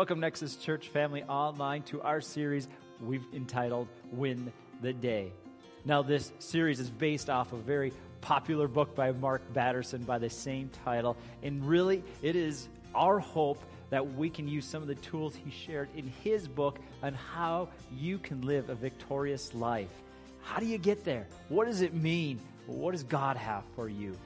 Welcome, 0.00 0.20
Nexus 0.20 0.56
Church 0.56 0.88
family 0.88 1.24
online, 1.24 1.82
to 1.82 2.00
our 2.00 2.22
series 2.22 2.68
we've 3.02 3.26
entitled 3.34 3.86
Win 4.12 4.50
the 4.80 4.94
Day. 4.94 5.30
Now, 5.84 6.00
this 6.00 6.32
series 6.38 6.80
is 6.80 6.88
based 6.88 7.28
off 7.28 7.52
a 7.52 7.58
very 7.58 7.92
popular 8.22 8.66
book 8.66 8.94
by 8.94 9.12
Mark 9.12 9.42
Batterson 9.52 10.04
by 10.04 10.16
the 10.16 10.30
same 10.30 10.70
title, 10.86 11.18
and 11.42 11.62
really, 11.68 12.02
it 12.22 12.34
is 12.34 12.68
our 12.94 13.18
hope 13.18 13.62
that 13.90 14.14
we 14.14 14.30
can 14.30 14.48
use 14.48 14.64
some 14.64 14.80
of 14.80 14.88
the 14.88 14.94
tools 14.94 15.34
he 15.34 15.50
shared 15.50 15.90
in 15.94 16.06
his 16.24 16.48
book 16.48 16.78
on 17.02 17.12
how 17.12 17.68
you 17.94 18.16
can 18.16 18.40
live 18.40 18.70
a 18.70 18.74
victorious 18.74 19.52
life. 19.52 19.92
How 20.40 20.60
do 20.60 20.64
you 20.64 20.78
get 20.78 21.04
there? 21.04 21.26
What 21.50 21.66
does 21.66 21.82
it 21.82 21.92
mean? 21.92 22.40
What 22.64 22.92
does 22.92 23.02
God 23.02 23.36
have 23.36 23.64
for 23.76 23.90
you? 23.90 24.16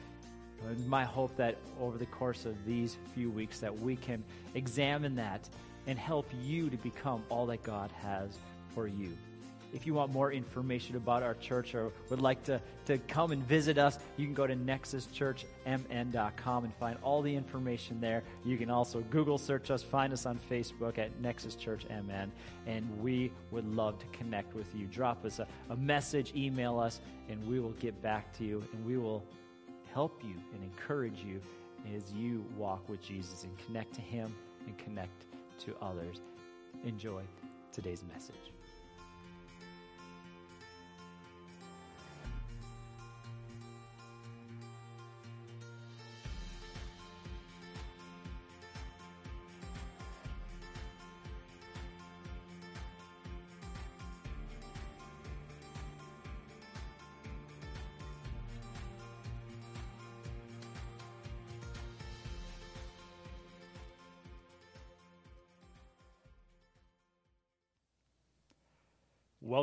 And 0.69 0.87
my 0.87 1.05
hope 1.05 1.37
that 1.37 1.57
over 1.81 1.99
the 1.99 2.07
course 2.07 2.45
of 2.45 2.65
these 2.65 2.99
few 3.15 3.31
weeks 3.31 3.61
that 3.61 3.79
we 3.79 3.97
can 3.97 4.23
examine 4.55 5.15
that 5.17 5.49
and 5.87 5.99
help 5.99 6.27
you 6.43 6.71
to 6.71 6.77
become 6.79 7.23
all 7.29 7.47
that 7.47 7.63
God 7.63 7.91
has 8.03 8.39
for 8.75 8.87
you. 8.87 9.17
If 9.75 9.87
you 9.87 9.95
want 9.95 10.13
more 10.13 10.31
information 10.31 10.95
about 10.95 11.25
our 11.25 11.35
church 11.35 11.75
or 11.75 11.91
would 12.09 12.21
like 12.21 12.45
to, 12.45 12.61
to 12.87 12.99
come 12.99 13.33
and 13.33 13.43
visit 13.43 13.77
us, 13.77 13.99
you 14.17 14.25
can 14.25 14.33
go 14.33 14.47
to 14.47 14.55
nexuschurchmn.com 14.55 16.65
and 16.65 16.73
find 16.75 16.97
all 17.03 17.23
the 17.23 17.35
information 17.35 18.01
there. 18.01 18.23
You 18.45 18.57
can 18.57 18.71
also 18.71 19.01
Google 19.11 19.37
search 19.37 19.73
us, 19.73 19.83
find 19.83 20.13
us 20.13 20.27
on 20.27 20.39
Facebook 20.49 20.99
at 20.99 21.21
Nexus 21.21 21.57
Church 21.57 21.85
MN, 21.91 22.31
and 22.69 23.03
we 23.03 23.33
would 23.51 23.67
love 23.67 23.99
to 23.99 24.07
connect 24.17 24.55
with 24.55 24.73
you. 24.77 24.87
Drop 24.87 25.25
us 25.25 25.41
a, 25.41 25.49
a 25.69 25.77
message, 25.77 26.33
email 26.37 26.79
us, 26.79 27.01
and 27.29 27.45
we 27.45 27.59
will 27.59 27.73
get 27.73 28.01
back 28.01 28.33
to 28.39 28.45
you 28.45 28.63
and 28.73 28.87
we 28.87 28.97
will 28.97 29.25
help 29.95 30.23
you 30.25 30.35
and 30.53 30.63
encourage 30.65 31.21
you 31.21 31.41
as 31.95 32.13
you 32.13 32.45
walk 32.59 32.87
with 32.89 33.01
Jesus 33.01 33.45
and 33.45 33.57
connect 33.65 33.95
to 33.95 34.01
Him 34.01 34.35
and 34.67 34.77
connect 34.77 35.27
to 35.61 35.77
others. 35.81 36.21
Enjoy 36.85 37.23
today's 37.73 38.03
message. 38.13 38.54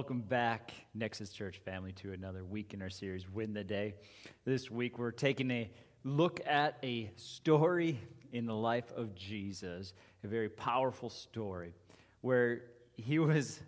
Welcome 0.02 0.22
back, 0.22 0.74
Nexus 0.96 1.30
Church 1.30 1.60
family, 1.60 1.92
to 1.92 2.12
another 2.12 2.44
week 2.44 2.74
in 2.74 2.82
our 2.82 2.90
series, 2.90 3.30
Win 3.30 3.54
the 3.54 3.64
Day. 3.64 3.94
This 4.46 4.72
week, 4.72 4.98
we're 4.98 5.12
taking 5.12 5.52
a 5.52 5.70
look 6.04 6.42
at 6.48 6.80
a 6.82 7.12
story 7.18 8.00
in 8.34 8.48
the 8.48 8.56
life 8.56 8.92
of 8.98 9.14
Jesus, 9.14 9.94
a 10.24 10.28
very 10.28 10.50
powerful 10.50 11.08
story, 11.08 11.76
where 12.22 12.64
he 12.96 13.20
was 13.20 13.60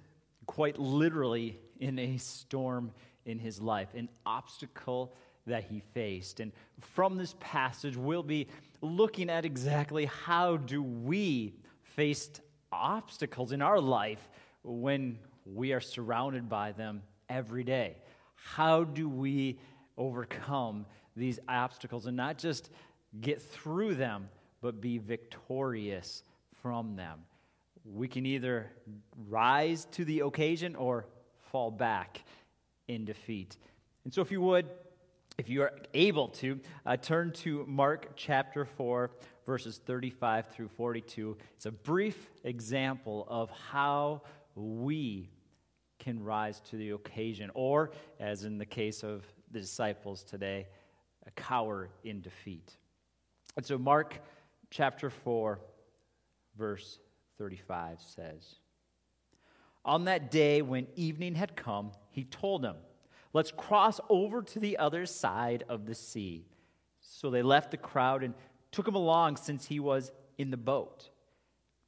quite 0.48 0.80
literally 0.80 1.60
in 1.80 2.00
a 2.00 2.18
storm 2.18 2.92
in 3.26 3.38
his 3.38 3.62
life, 3.62 3.90
an 3.94 4.10
obstacle 4.26 5.14
that 5.46 5.66
he 5.66 5.84
faced. 5.94 6.40
And 6.40 6.52
from 6.80 7.16
this 7.16 7.36
passage, 7.42 7.96
we'll 7.96 8.24
be 8.24 8.48
looking 8.82 9.30
at 9.30 9.46
exactly 9.46 10.06
how 10.06 10.58
do 10.58 10.82
we 10.82 11.54
face 11.84 12.32
obstacles 12.72 13.52
in 13.52 13.62
our 13.62 13.80
life 13.80 14.28
when 14.64 15.20
we 15.46 15.74
are 15.74 15.82
surrounded 15.82 16.50
by 16.50 16.72
them 16.72 17.04
every 17.30 17.64
day. 17.64 17.98
How 18.36 18.84
do 18.84 19.08
we 19.10 19.60
overcome 19.98 20.86
these 21.16 21.40
obstacles 21.48 22.06
and 22.06 22.18
not 22.18 22.38
just 22.38 22.70
get 23.22 23.42
through 23.42 23.96
them, 23.96 24.30
but 24.62 24.82
be 24.82 24.98
victorious 24.98 26.24
from 26.62 26.96
them? 26.96 27.20
We 27.86 28.08
can 28.08 28.26
either 28.26 28.72
rise 29.30 29.86
to 29.92 30.06
the 30.06 30.22
occasion 30.22 30.76
or 30.76 31.06
fall 31.52 31.72
back 31.72 32.24
in 32.88 33.06
defeat. 33.06 33.58
And 34.06 34.14
so, 34.14 34.22
if 34.22 34.32
you 34.32 34.42
would, 34.42 34.68
if 35.38 35.50
you 35.50 35.64
are 35.64 35.74
able 35.94 36.30
to, 36.30 36.60
uh, 36.86 36.98
turn 36.98 37.32
to 37.34 37.66
Mark 37.68 38.12
chapter 38.16 38.66
4, 38.66 39.12
verses 39.46 39.82
35 39.86 40.48
through 40.48 40.70
42. 40.70 41.38
It's 41.56 41.66
a 41.66 41.72
brief 41.72 42.30
example 42.44 43.26
of 43.30 43.50
how 43.50 44.22
we 44.56 45.30
can 46.00 46.24
rise 46.24 46.60
to 46.70 46.76
the 46.76 46.92
occasion, 46.92 47.50
or, 47.54 47.92
as 48.20 48.44
in 48.44 48.58
the 48.58 48.66
case 48.66 49.04
of 49.04 49.24
the 49.52 49.60
disciples 49.60 50.24
today, 50.24 50.68
cower 51.36 51.90
in 52.04 52.22
defeat. 52.22 52.76
And 53.56 53.66
so, 53.66 53.78
Mark 53.78 54.20
chapter 54.70 55.10
4, 55.10 55.60
verse 56.58 57.00
35 57.38 58.00
says, 58.02 58.56
On 59.86 60.06
that 60.06 60.32
day 60.32 60.62
when 60.62 60.88
evening 60.96 61.36
had 61.36 61.56
come, 61.56 61.92
he 62.12 62.24
told 62.26 62.62
them, 62.62 62.76
Let's 63.34 63.52
cross 63.52 64.00
over 64.10 64.44
to 64.44 64.60
the 64.60 64.78
other 64.78 65.06
side 65.08 65.64
of 65.68 65.86
the 65.88 65.96
sea. 65.96 66.46
So 67.02 67.32
they 67.32 67.42
left 67.42 67.72
the 67.72 67.78
crowd 67.78 68.24
and 68.24 68.36
took 68.72 68.88
him 68.88 68.96
along 68.96 69.38
since 69.38 69.66
he 69.66 69.80
was 69.80 70.12
in 70.38 70.52
the 70.52 70.58
boat. 70.58 71.10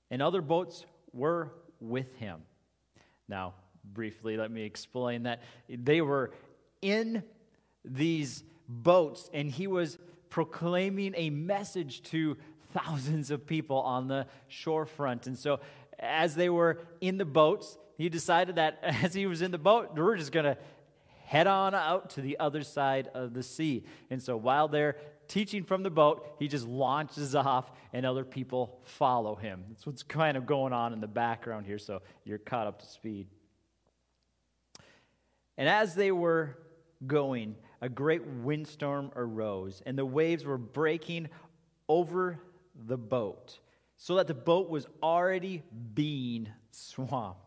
And 0.09 0.21
other 0.21 0.41
boats 0.41 0.85
were 1.13 1.51
with 1.79 2.15
him. 2.15 2.41
Now, 3.27 3.53
briefly, 3.83 4.37
let 4.37 4.51
me 4.51 4.63
explain 4.63 5.23
that. 5.23 5.41
They 5.69 6.01
were 6.01 6.31
in 6.81 7.23
these 7.83 8.43
boats, 8.67 9.29
and 9.33 9.49
he 9.49 9.67
was 9.67 9.97
proclaiming 10.29 11.13
a 11.15 11.29
message 11.29 12.03
to 12.03 12.37
thousands 12.73 13.31
of 13.31 13.45
people 13.45 13.77
on 13.77 14.07
the 14.07 14.27
shorefront. 14.49 15.27
And 15.27 15.37
so, 15.37 15.59
as 15.99 16.35
they 16.35 16.49
were 16.49 16.79
in 16.99 17.17
the 17.17 17.25
boats, 17.25 17.77
he 17.97 18.09
decided 18.09 18.55
that 18.55 18.79
as 18.83 19.13
he 19.13 19.25
was 19.25 19.41
in 19.41 19.51
the 19.51 19.57
boat, 19.57 19.95
we're 19.95 20.17
just 20.17 20.31
going 20.31 20.45
to 20.45 20.57
head 21.25 21.47
on 21.47 21.73
out 21.73 22.11
to 22.11 22.21
the 22.21 22.39
other 22.39 22.63
side 22.63 23.09
of 23.13 23.33
the 23.33 23.43
sea. 23.43 23.83
And 24.09 24.21
so, 24.21 24.37
while 24.37 24.67
they're 24.67 24.95
teaching 25.27 25.63
from 25.63 25.83
the 25.83 25.89
boat, 25.89 26.35
he 26.39 26.47
just 26.47 26.67
launches 26.67 27.35
off, 27.35 27.71
and 27.93 28.05
other 28.05 28.23
people 28.23 28.79
follow 28.83 29.35
him. 29.35 29.63
That's 29.69 29.85
what's 29.85 30.03
kind 30.03 30.37
of 30.37 30.45
going 30.45 30.71
on 30.71 30.93
in 30.93 31.01
the 31.01 31.07
background 31.07 31.65
here, 31.65 31.79
so 31.79 32.01
you're 32.23 32.37
caught 32.37 32.67
up 32.67 32.79
to 32.79 32.85
speed. 32.85 33.27
And 35.57 35.67
as 35.67 35.95
they 35.95 36.11
were 36.11 36.57
going, 37.05 37.55
a 37.81 37.89
great 37.89 38.25
windstorm 38.25 39.11
arose, 39.15 39.81
and 39.85 39.97
the 39.97 40.05
waves 40.05 40.45
were 40.45 40.57
breaking 40.57 41.29
over 41.87 42.39
the 42.87 42.97
boat, 42.97 43.59
so 43.97 44.15
that 44.15 44.27
the 44.27 44.33
boat 44.33 44.69
was 44.69 44.85
already 45.01 45.63
being 45.93 46.49
swamped. 46.71 47.44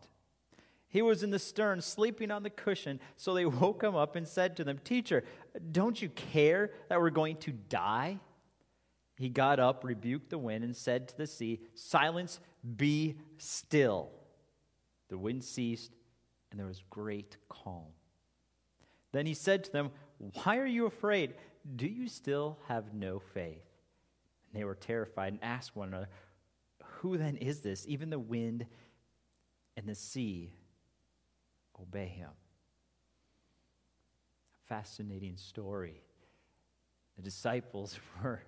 He 0.89 1.03
was 1.03 1.21
in 1.21 1.29
the 1.29 1.39
stern, 1.39 1.81
sleeping 1.81 2.31
on 2.31 2.41
the 2.43 2.49
cushion, 2.49 2.99
so 3.15 3.33
they 3.33 3.45
woke 3.45 3.83
him 3.83 3.95
up 3.95 4.15
and 4.15 4.27
said 4.27 4.57
to 4.57 4.63
them, 4.63 4.79
Teacher, 4.83 5.23
don't 5.71 6.01
you 6.01 6.09
care 6.09 6.71
that 6.89 6.99
we're 6.99 7.11
going 7.11 7.37
to 7.37 7.51
die? 7.51 8.19
He 9.17 9.29
got 9.29 9.59
up, 9.59 9.83
rebuked 9.83 10.29
the 10.29 10.37
wind, 10.37 10.63
and 10.63 10.75
said 10.75 11.09
to 11.09 11.17
the 11.17 11.27
sea, 11.27 11.59
Silence, 11.75 12.39
be 12.77 13.17
still. 13.37 14.09
The 15.09 15.17
wind 15.17 15.43
ceased, 15.43 15.91
and 16.49 16.59
there 16.59 16.67
was 16.67 16.81
great 16.89 17.37
calm. 17.49 17.85
Then 19.11 19.25
he 19.25 19.33
said 19.33 19.63
to 19.65 19.71
them, 19.71 19.91
Why 20.17 20.57
are 20.57 20.65
you 20.65 20.85
afraid? 20.85 21.35
Do 21.75 21.87
you 21.87 22.07
still 22.07 22.57
have 22.67 22.93
no 22.93 23.19
faith? 23.19 23.63
And 24.47 24.59
they 24.59 24.63
were 24.63 24.75
terrified 24.75 25.33
and 25.33 25.43
asked 25.43 25.75
one 25.75 25.89
another, 25.89 26.09
Who 26.83 27.17
then 27.17 27.37
is 27.37 27.59
this? 27.59 27.85
Even 27.87 28.09
the 28.09 28.19
wind 28.19 28.65
and 29.75 29.87
the 29.87 29.95
sea 29.95 30.53
obey 31.81 32.07
him. 32.07 32.29
Fascinating 34.67 35.35
story. 35.37 36.01
The 37.17 37.23
disciples 37.23 37.97
were, 38.23 38.41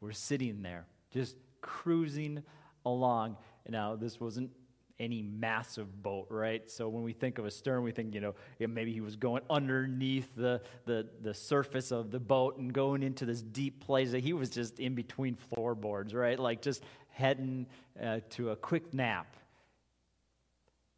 were 0.00 0.12
sitting 0.12 0.62
there, 0.62 0.86
just 1.12 1.36
cruising 1.60 2.42
along. 2.84 3.36
Now, 3.68 3.96
this 3.96 4.20
wasn't 4.20 4.50
any 4.98 5.22
massive 5.22 6.02
boat, 6.02 6.26
right? 6.30 6.70
So 6.70 6.88
when 6.88 7.02
we 7.02 7.12
think 7.12 7.38
of 7.38 7.44
a 7.44 7.50
stern, 7.50 7.82
we 7.82 7.92
think, 7.92 8.14
you 8.14 8.20
know, 8.20 8.34
maybe 8.58 8.92
he 8.92 9.00
was 9.00 9.16
going 9.16 9.42
underneath 9.50 10.34
the, 10.34 10.62
the, 10.86 11.06
the 11.20 11.34
surface 11.34 11.92
of 11.92 12.10
the 12.10 12.20
boat 12.20 12.56
and 12.58 12.72
going 12.72 13.02
into 13.02 13.26
this 13.26 13.42
deep 13.42 13.84
place. 13.84 14.12
That 14.12 14.20
He 14.20 14.32
was 14.32 14.50
just 14.50 14.78
in 14.78 14.94
between 14.94 15.34
floorboards, 15.34 16.14
right? 16.14 16.38
Like 16.38 16.62
just 16.62 16.82
heading 17.10 17.66
uh, 18.02 18.20
to 18.30 18.50
a 18.50 18.56
quick 18.56 18.94
nap. 18.94 19.36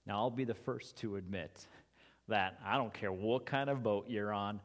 Now, 0.08 0.20
I'll 0.20 0.30
be 0.30 0.44
the 0.44 0.54
first 0.54 0.96
to 0.96 1.16
admit 1.16 1.66
that 2.28 2.58
I 2.64 2.78
don't 2.78 2.92
care 2.92 3.12
what 3.12 3.44
kind 3.44 3.68
of 3.68 3.82
boat 3.82 4.06
you're 4.08 4.32
on, 4.32 4.60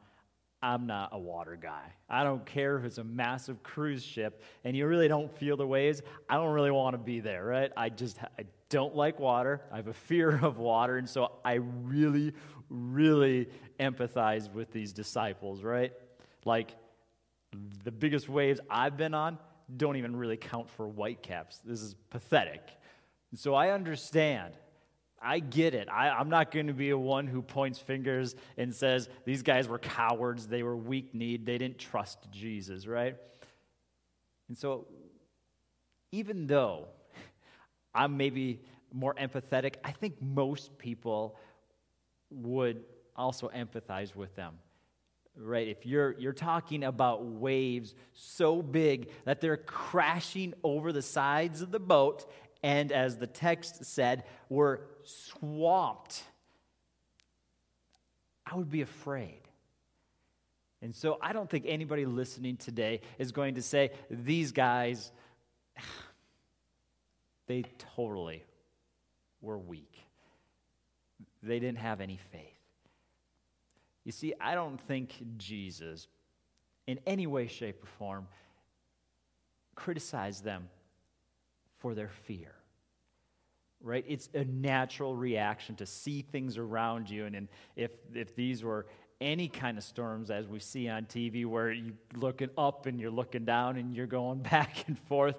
I'm 0.62 0.86
not 0.86 1.10
a 1.12 1.18
water 1.18 1.58
guy. 1.60 1.92
I 2.08 2.24
don't 2.24 2.44
care 2.46 2.78
if 2.78 2.84
it's 2.86 2.96
a 2.96 3.04
massive 3.04 3.62
cruise 3.62 4.02
ship 4.02 4.42
and 4.64 4.74
you 4.74 4.86
really 4.86 5.08
don't 5.08 5.30
feel 5.36 5.58
the 5.58 5.66
waves. 5.66 6.00
I 6.30 6.36
don't 6.36 6.54
really 6.54 6.70
want 6.70 6.94
to 6.94 6.98
be 6.98 7.20
there, 7.20 7.44
right? 7.44 7.70
I 7.76 7.90
just 7.90 8.16
I 8.38 8.46
don't 8.70 8.96
like 8.96 9.20
water. 9.20 9.60
I 9.70 9.76
have 9.76 9.88
a 9.88 9.92
fear 9.92 10.38
of 10.42 10.56
water, 10.56 10.96
and 10.96 11.08
so 11.08 11.32
I 11.44 11.54
really, 11.54 12.32
really 12.70 13.48
empathize 13.78 14.50
with 14.50 14.72
these 14.72 14.94
disciples, 14.94 15.62
right? 15.62 15.92
Like 16.46 16.74
the 17.84 17.92
biggest 17.92 18.30
waves 18.30 18.60
I've 18.70 18.96
been 18.96 19.12
on 19.12 19.38
don't 19.76 19.96
even 19.96 20.16
really 20.16 20.38
count 20.38 20.70
for 20.70 20.88
whitecaps. 20.88 21.60
This 21.62 21.82
is 21.82 21.94
pathetic. 22.08 22.62
So 23.34 23.52
I 23.52 23.70
understand. 23.70 24.54
I 25.24 25.38
get 25.38 25.74
it. 25.74 25.88
I, 25.88 26.20
am 26.20 26.28
not 26.28 26.50
going 26.50 26.66
to 26.66 26.74
be 26.74 26.90
a 26.90 26.98
one 26.98 27.26
who 27.26 27.42
points 27.42 27.78
fingers 27.78 28.34
and 28.56 28.74
says 28.74 29.08
these 29.24 29.42
guys 29.42 29.66
were 29.66 29.78
cowards, 29.78 30.46
they 30.46 30.62
were 30.62 30.76
weak 30.76 31.14
kneed, 31.14 31.46
they 31.46 31.58
didn't 31.58 31.78
trust 31.78 32.18
Jesus, 32.30 32.86
right? 32.86 33.16
And 34.48 34.58
so, 34.58 34.86
even 36.12 36.46
though 36.46 36.88
I'm 37.94 38.16
maybe 38.16 38.60
more 38.92 39.14
empathetic, 39.14 39.76
I 39.82 39.92
think 39.92 40.20
most 40.20 40.76
people 40.78 41.36
would 42.30 42.84
also 43.16 43.48
empathize 43.48 44.14
with 44.14 44.34
them 44.36 44.54
right 45.36 45.66
if 45.68 45.84
you're 45.84 46.12
you're 46.18 46.32
talking 46.32 46.84
about 46.84 47.24
waves 47.24 47.94
so 48.12 48.62
big 48.62 49.10
that 49.24 49.40
they're 49.40 49.56
crashing 49.56 50.54
over 50.62 50.92
the 50.92 51.02
sides 51.02 51.60
of 51.60 51.72
the 51.72 51.80
boat 51.80 52.30
and 52.64 52.92
as 52.92 53.18
the 53.18 53.26
text 53.26 53.84
said 53.84 54.24
were 54.48 54.80
swamped. 55.04 56.22
I 58.46 58.56
would 58.56 58.70
be 58.70 58.80
afraid. 58.80 59.42
And 60.80 60.94
so 60.94 61.18
i 61.22 61.32
don't 61.32 61.48
think 61.48 61.64
anybody 61.68 62.04
listening 62.04 62.56
today 62.56 63.00
is 63.18 63.32
going 63.32 63.54
to 63.54 63.62
say 63.62 63.90
these 64.10 64.50
guys 64.50 65.12
they 67.46 67.64
totally 67.96 68.42
were 69.42 69.58
weak. 69.58 69.98
They 71.42 71.58
didn't 71.58 71.78
have 71.78 72.00
any 72.00 72.18
faith. 72.32 72.40
You 74.04 74.12
see, 74.12 74.32
I 74.40 74.54
don't 74.54 74.80
think 74.80 75.22
Jesus, 75.36 76.08
in 76.86 76.98
any 77.06 77.26
way, 77.26 77.46
shape, 77.46 77.82
or 77.82 77.86
form, 77.86 78.28
criticized 79.74 80.44
them 80.44 80.68
for 81.84 81.94
their 81.94 82.08
fear. 82.08 82.54
Right? 83.82 84.06
It's 84.08 84.30
a 84.32 84.42
natural 84.46 85.14
reaction 85.14 85.76
to 85.76 85.84
see 85.84 86.22
things 86.22 86.56
around 86.56 87.10
you. 87.10 87.26
And, 87.26 87.36
and 87.36 87.48
if, 87.76 87.90
if 88.14 88.34
these 88.34 88.64
were 88.64 88.86
any 89.20 89.48
kind 89.48 89.76
of 89.76 89.84
storms 89.84 90.30
as 90.30 90.48
we 90.48 90.60
see 90.60 90.88
on 90.88 91.04
TV 91.04 91.44
where 91.44 91.70
you're 91.70 91.92
looking 92.16 92.48
up 92.56 92.86
and 92.86 92.98
you're 92.98 93.10
looking 93.10 93.44
down 93.44 93.76
and 93.76 93.94
you're 93.94 94.06
going 94.06 94.38
back 94.50 94.88
and 94.88 94.98
forth, 94.98 95.36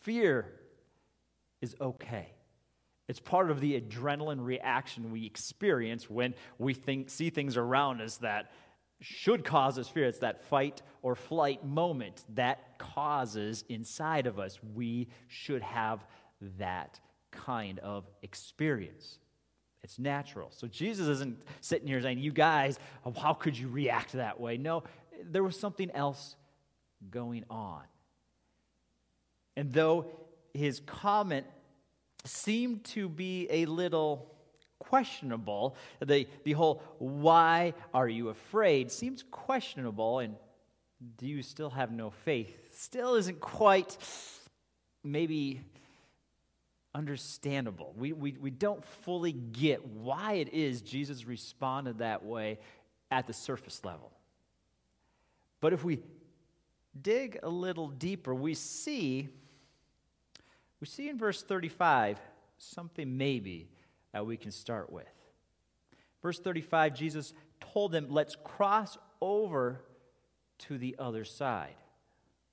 fear 0.00 0.46
is 1.60 1.76
okay. 1.78 2.32
It's 3.06 3.20
part 3.20 3.50
of 3.50 3.60
the 3.60 3.78
adrenaline 3.78 4.42
reaction 4.42 5.12
we 5.12 5.26
experience 5.26 6.08
when 6.08 6.32
we 6.56 6.72
think, 6.72 7.10
see 7.10 7.28
things 7.28 7.58
around 7.58 8.00
us 8.00 8.16
that 8.18 8.50
should 9.02 9.44
cause 9.44 9.78
us 9.78 9.88
fear. 9.88 10.06
It's 10.06 10.20
that 10.20 10.42
fight 10.44 10.80
or 11.02 11.14
flight 11.14 11.66
moment 11.66 12.24
that 12.30 12.69
causes 12.80 13.64
inside 13.68 14.26
of 14.26 14.38
us. 14.38 14.58
We 14.74 15.08
should 15.28 15.62
have 15.62 16.04
that 16.58 16.98
kind 17.30 17.78
of 17.80 18.06
experience. 18.22 19.18
It's 19.84 19.98
natural. 19.98 20.50
So 20.50 20.66
Jesus 20.66 21.06
isn't 21.06 21.42
sitting 21.60 21.86
here 21.86 22.00
saying, 22.00 22.18
You 22.18 22.32
guys, 22.32 22.78
how 23.20 23.34
could 23.34 23.56
you 23.56 23.68
react 23.68 24.12
that 24.12 24.40
way? 24.40 24.56
No, 24.56 24.82
there 25.22 25.42
was 25.42 25.58
something 25.58 25.90
else 25.92 26.36
going 27.10 27.44
on. 27.50 27.82
And 29.56 29.72
though 29.72 30.06
his 30.54 30.80
comment 30.80 31.46
seemed 32.24 32.84
to 32.84 33.08
be 33.08 33.46
a 33.50 33.66
little 33.66 34.30
questionable. 34.80 35.76
The, 36.04 36.26
the 36.44 36.52
whole 36.52 36.82
why 36.98 37.74
are 37.94 38.08
you 38.08 38.30
afraid 38.30 38.90
seems 38.90 39.22
questionable, 39.30 40.18
and 40.18 40.34
do 41.16 41.26
you 41.26 41.42
still 41.42 41.70
have 41.70 41.90
no 41.90 42.10
faith? 42.10 42.54
Still 42.72 43.14
isn't 43.14 43.40
quite 43.40 43.96
maybe 45.02 45.62
understandable. 46.94 47.94
We, 47.96 48.12
we, 48.12 48.32
we 48.32 48.50
don't 48.50 48.84
fully 48.84 49.32
get 49.32 49.86
why 49.86 50.34
it 50.34 50.52
is 50.52 50.82
Jesus 50.82 51.24
responded 51.24 51.98
that 51.98 52.24
way 52.24 52.58
at 53.10 53.26
the 53.26 53.32
surface 53.32 53.84
level. 53.84 54.10
But 55.60 55.72
if 55.72 55.84
we 55.84 56.00
dig 57.00 57.38
a 57.42 57.48
little 57.48 57.88
deeper, 57.88 58.34
we 58.34 58.54
see 58.54 59.28
we 60.80 60.86
see 60.86 61.10
in 61.10 61.18
verse 61.18 61.42
35 61.42 62.18
something 62.56 63.16
maybe 63.18 63.68
that 64.12 64.26
we 64.26 64.36
can 64.36 64.50
start 64.50 64.90
with. 64.90 65.04
Verse 66.22 66.38
35, 66.38 66.94
Jesus 66.94 67.34
told 67.60 67.92
them, 67.92 68.06
Let's 68.08 68.36
cross 68.42 68.96
over 69.20 69.82
to 70.60 70.78
the 70.78 70.96
other 70.98 71.24
side. 71.24 71.74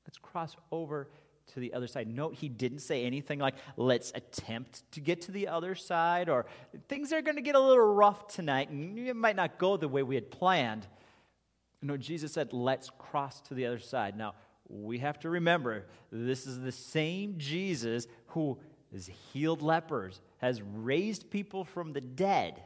Let's 0.06 0.18
cross 0.18 0.56
over 0.72 1.10
to 1.54 1.60
the 1.60 1.74
other 1.74 1.88
side. 1.88 2.08
Note 2.08 2.36
he 2.36 2.50
didn't 2.50 2.80
say 2.80 3.06
anything 3.06 3.40
like, 3.40 3.56
let's 3.78 4.12
attempt 4.16 4.84
to 4.92 5.00
get 5.00 5.22
to 5.22 5.32
the 5.32 5.48
other 5.48 5.76
side, 5.76 6.30
or 6.30 6.46
things 6.88 7.14
are 7.14 7.22
going 7.22 7.36
to 7.36 7.42
get 7.42 7.56
a 7.56 7.60
little 7.60 7.94
rough 7.94 8.28
tonight, 8.28 8.70
and 8.70 8.98
it 9.00 9.16
might 9.16 9.36
not 9.36 9.58
go 9.58 9.78
the 9.78 9.88
way 9.88 10.04
we 10.04 10.16
had 10.16 10.30
planned. 10.30 10.86
No, 11.82 11.96
Jesus 11.96 12.34
said, 12.34 12.54
let's 12.54 12.90
cross 12.98 13.40
to 13.42 13.54
the 13.54 13.66
other 13.66 13.80
side. 13.80 14.18
Now, 14.18 14.34
we 14.68 15.00
have 15.00 15.20
to 15.20 15.30
remember 15.30 15.86
this 16.12 16.46
is 16.46 16.60
the 16.60 16.72
same 16.72 17.36
Jesus 17.38 18.08
who 18.28 18.58
has 18.92 19.10
healed 19.32 19.62
lepers, 19.62 20.22
has 20.38 20.62
raised 20.62 21.30
people 21.30 21.64
from 21.64 21.94
the 21.94 22.02
dead. 22.02 22.62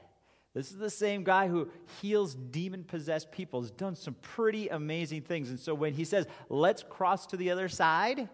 This 0.54 0.70
is 0.72 0.78
the 0.78 0.90
same 0.90 1.24
guy 1.24 1.48
who 1.48 1.70
heals 2.02 2.36
demon 2.36 2.84
possessed 2.84 3.32
people, 3.32 3.62
has 3.62 3.72
done 3.72 3.96
some 3.96 4.16
pretty 4.16 4.68
amazing 4.68 5.22
things. 5.22 5.50
And 5.50 5.60
so 5.60 5.74
when 5.74 5.94
he 5.94 6.04
says, 6.04 6.28
let's 6.50 6.84
cross 6.84 7.26
to 7.28 7.38
the 7.38 7.52
other 7.52 7.70
side, 7.70 8.28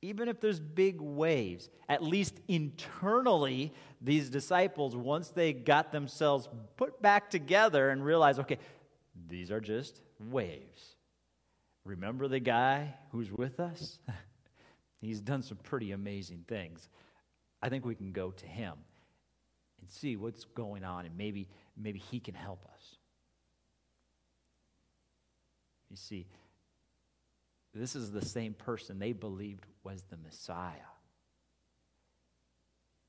even 0.00 0.28
if 0.28 0.40
there's 0.40 0.60
big 0.60 1.00
waves, 1.00 1.68
at 1.88 2.02
least 2.02 2.40
internally, 2.48 3.72
these 4.00 4.30
disciples, 4.30 4.96
once 4.96 5.28
they 5.28 5.52
got 5.52 5.92
themselves 5.92 6.48
put 6.76 7.02
back 7.02 7.28
together 7.28 7.90
and 7.90 8.04
realized, 8.04 8.38
okay, 8.40 8.58
these 9.28 9.50
are 9.50 9.60
just 9.60 10.00
waves. 10.30 10.96
Remember 11.84 12.28
the 12.28 12.40
guy 12.40 12.94
who's 13.12 13.30
with 13.30 13.60
us? 13.60 13.98
He's 15.00 15.20
done 15.20 15.42
some 15.42 15.58
pretty 15.58 15.92
amazing 15.92 16.44
things. 16.48 16.88
I 17.60 17.68
think 17.68 17.84
we 17.84 17.94
can 17.94 18.12
go 18.12 18.30
to 18.30 18.46
him 18.46 18.74
see 19.90 20.16
what's 20.16 20.44
going 20.44 20.84
on, 20.84 21.06
and 21.06 21.16
maybe, 21.16 21.48
maybe 21.76 21.98
he 21.98 22.20
can 22.20 22.34
help 22.34 22.64
us. 22.74 22.96
You 25.90 25.96
see, 25.96 26.26
this 27.74 27.94
is 27.94 28.10
the 28.10 28.24
same 28.24 28.54
person 28.54 28.98
they 28.98 29.12
believed 29.12 29.66
was 29.84 30.02
the 30.10 30.16
Messiah. 30.16 30.72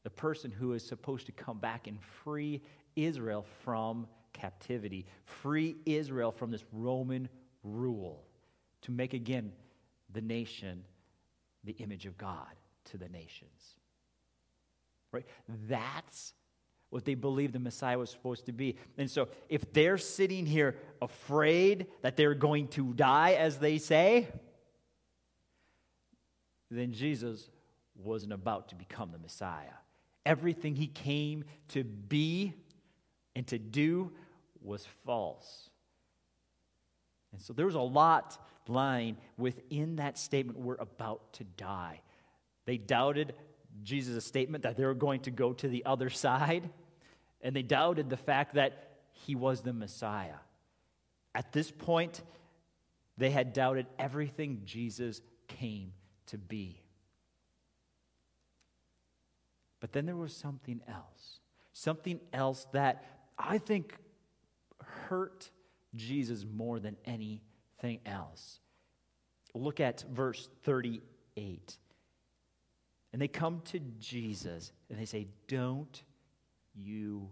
The 0.04 0.10
person 0.10 0.52
who 0.52 0.74
is 0.74 0.86
supposed 0.86 1.26
to 1.26 1.32
come 1.32 1.60
back 1.60 1.88
and 1.88 2.02
free 2.24 2.62
Israel 2.96 3.46
from 3.64 4.08
captivity, 4.34 5.06
free 5.26 5.76
Israel 5.86 6.32
from 6.32 6.52
this 6.52 6.64
Roman 6.72 7.28
rule 7.64 8.24
to 8.84 8.92
make 8.92 9.14
again 9.14 9.52
the 10.14 10.22
nation 10.22 10.84
the 11.64 11.74
image 11.74 12.06
of 12.06 12.18
God 12.18 12.48
to 12.86 12.98
the 12.98 13.10
nations. 13.10 13.76
Right? 15.12 15.26
That's 15.68 16.34
what 16.90 17.06
they 17.06 17.16
believed 17.16 17.54
the 17.54 17.60
Messiah 17.60 17.98
was 17.98 18.10
supposed 18.10 18.46
to 18.46 18.52
be. 18.52 18.78
And 18.98 19.10
so, 19.10 19.28
if 19.50 19.74
they're 19.74 19.98
sitting 19.98 20.46
here 20.46 20.76
afraid 21.02 21.88
that 22.02 22.16
they're 22.16 22.34
going 22.34 22.70
to 22.70 22.94
die, 22.94 23.34
as 23.34 23.58
they 23.58 23.78
say, 23.78 24.28
then 26.72 26.94
Jesus 26.94 27.50
wasn't 27.96 28.34
about 28.34 28.70
to 28.70 28.76
become 28.76 29.12
the 29.12 29.18
Messiah. 29.18 29.74
Everything 30.26 30.76
he 30.76 30.88
came 30.88 31.44
to 31.70 31.84
be 31.84 32.54
and 33.36 33.48
to 33.48 33.58
do 33.58 34.12
was 34.62 34.86
false. 35.06 35.70
And 37.32 37.42
so 37.42 37.54
there 37.54 37.66
was 37.66 37.76
a 37.76 37.80
lot 37.80 38.38
lying 38.68 39.18
within 39.38 39.98
that 39.98 40.18
statement 40.18 40.60
we're 40.60 40.76
about 40.76 41.34
to 41.34 41.44
die. 41.44 42.02
They 42.66 42.78
doubted 42.78 43.34
Jesus' 43.84 44.26
statement 44.26 44.64
that 44.64 44.78
they 44.78 44.86
were 44.86 44.94
going 44.94 45.22
to 45.22 45.32
go 45.32 45.54
to 45.54 45.68
the 45.68 45.86
other 45.86 46.10
side, 46.10 46.70
and 47.42 47.56
they 47.56 47.62
doubted 47.64 48.10
the 48.10 48.18
fact 48.18 48.56
that 48.56 48.98
he 49.12 49.36
was 49.36 49.62
the 49.62 49.74
Messiah. 49.74 50.38
At 51.36 51.52
this 51.52 51.72
point, 51.72 52.22
they 53.18 53.32
had 53.32 53.54
doubted 53.54 53.88
everything 53.98 54.62
Jesus 54.66 55.22
came 55.48 55.94
to 56.28 56.38
be. 56.38 56.82
But 59.80 59.92
then 59.92 60.06
there 60.06 60.16
was 60.16 60.34
something 60.34 60.82
else. 60.88 61.40
Something 61.74 62.20
else 62.34 62.68
that 62.74 63.04
I 63.38 63.60
think 63.60 63.96
hurt 65.08 65.50
Jesus 65.96 66.46
more 66.52 66.80
than 66.80 66.98
anything 67.06 68.00
else. 68.06 68.60
Look 69.54 69.80
at 69.80 70.04
verse 70.12 70.50
38. 70.64 71.78
And 73.18 73.22
they 73.24 73.28
come 73.28 73.64
to 73.72 73.80
Jesus 73.98 74.72
and 74.92 75.00
they 75.00 75.06
say, 75.06 75.26
Don't 75.48 76.04
you 76.76 77.28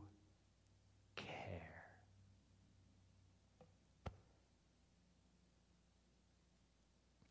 care? 1.16 1.28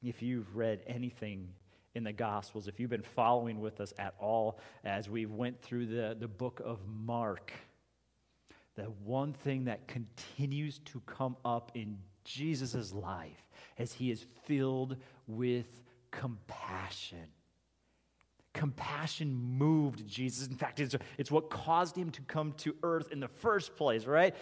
If 0.04 0.22
you've 0.22 0.54
read 0.54 0.84
anything 0.86 1.48
in 1.96 2.04
the 2.04 2.12
Gospels, 2.12 2.68
if 2.68 2.78
you've 2.78 2.90
been 2.90 3.02
following 3.02 3.60
with 3.60 3.80
us 3.80 3.92
at 3.98 4.14
all 4.20 4.60
as 4.84 5.10
we 5.10 5.26
went 5.26 5.60
through 5.60 5.86
the, 5.86 6.16
the 6.16 6.28
book 6.28 6.62
of 6.64 6.78
Mark, 6.86 7.50
the 8.76 8.84
one 9.02 9.32
thing 9.32 9.64
that 9.64 9.88
continues 9.88 10.78
to 10.84 11.00
come 11.06 11.36
up 11.44 11.72
in 11.74 11.98
Jesus' 12.22 12.92
life 12.92 13.48
as 13.80 13.92
he 13.92 14.12
is 14.12 14.24
filled 14.44 14.96
with 15.26 15.82
compassion. 16.12 17.26
Compassion 18.54 19.34
moved 19.34 20.06
Jesus. 20.06 20.48
In 20.48 20.54
fact, 20.54 20.80
it's, 20.80 20.96
it's 21.18 21.30
what 21.30 21.50
caused 21.50 21.96
him 21.96 22.10
to 22.12 22.22
come 22.22 22.52
to 22.58 22.74
earth 22.82 23.12
in 23.12 23.20
the 23.20 23.28
first 23.28 23.76
place, 23.76 24.06
right? 24.06 24.34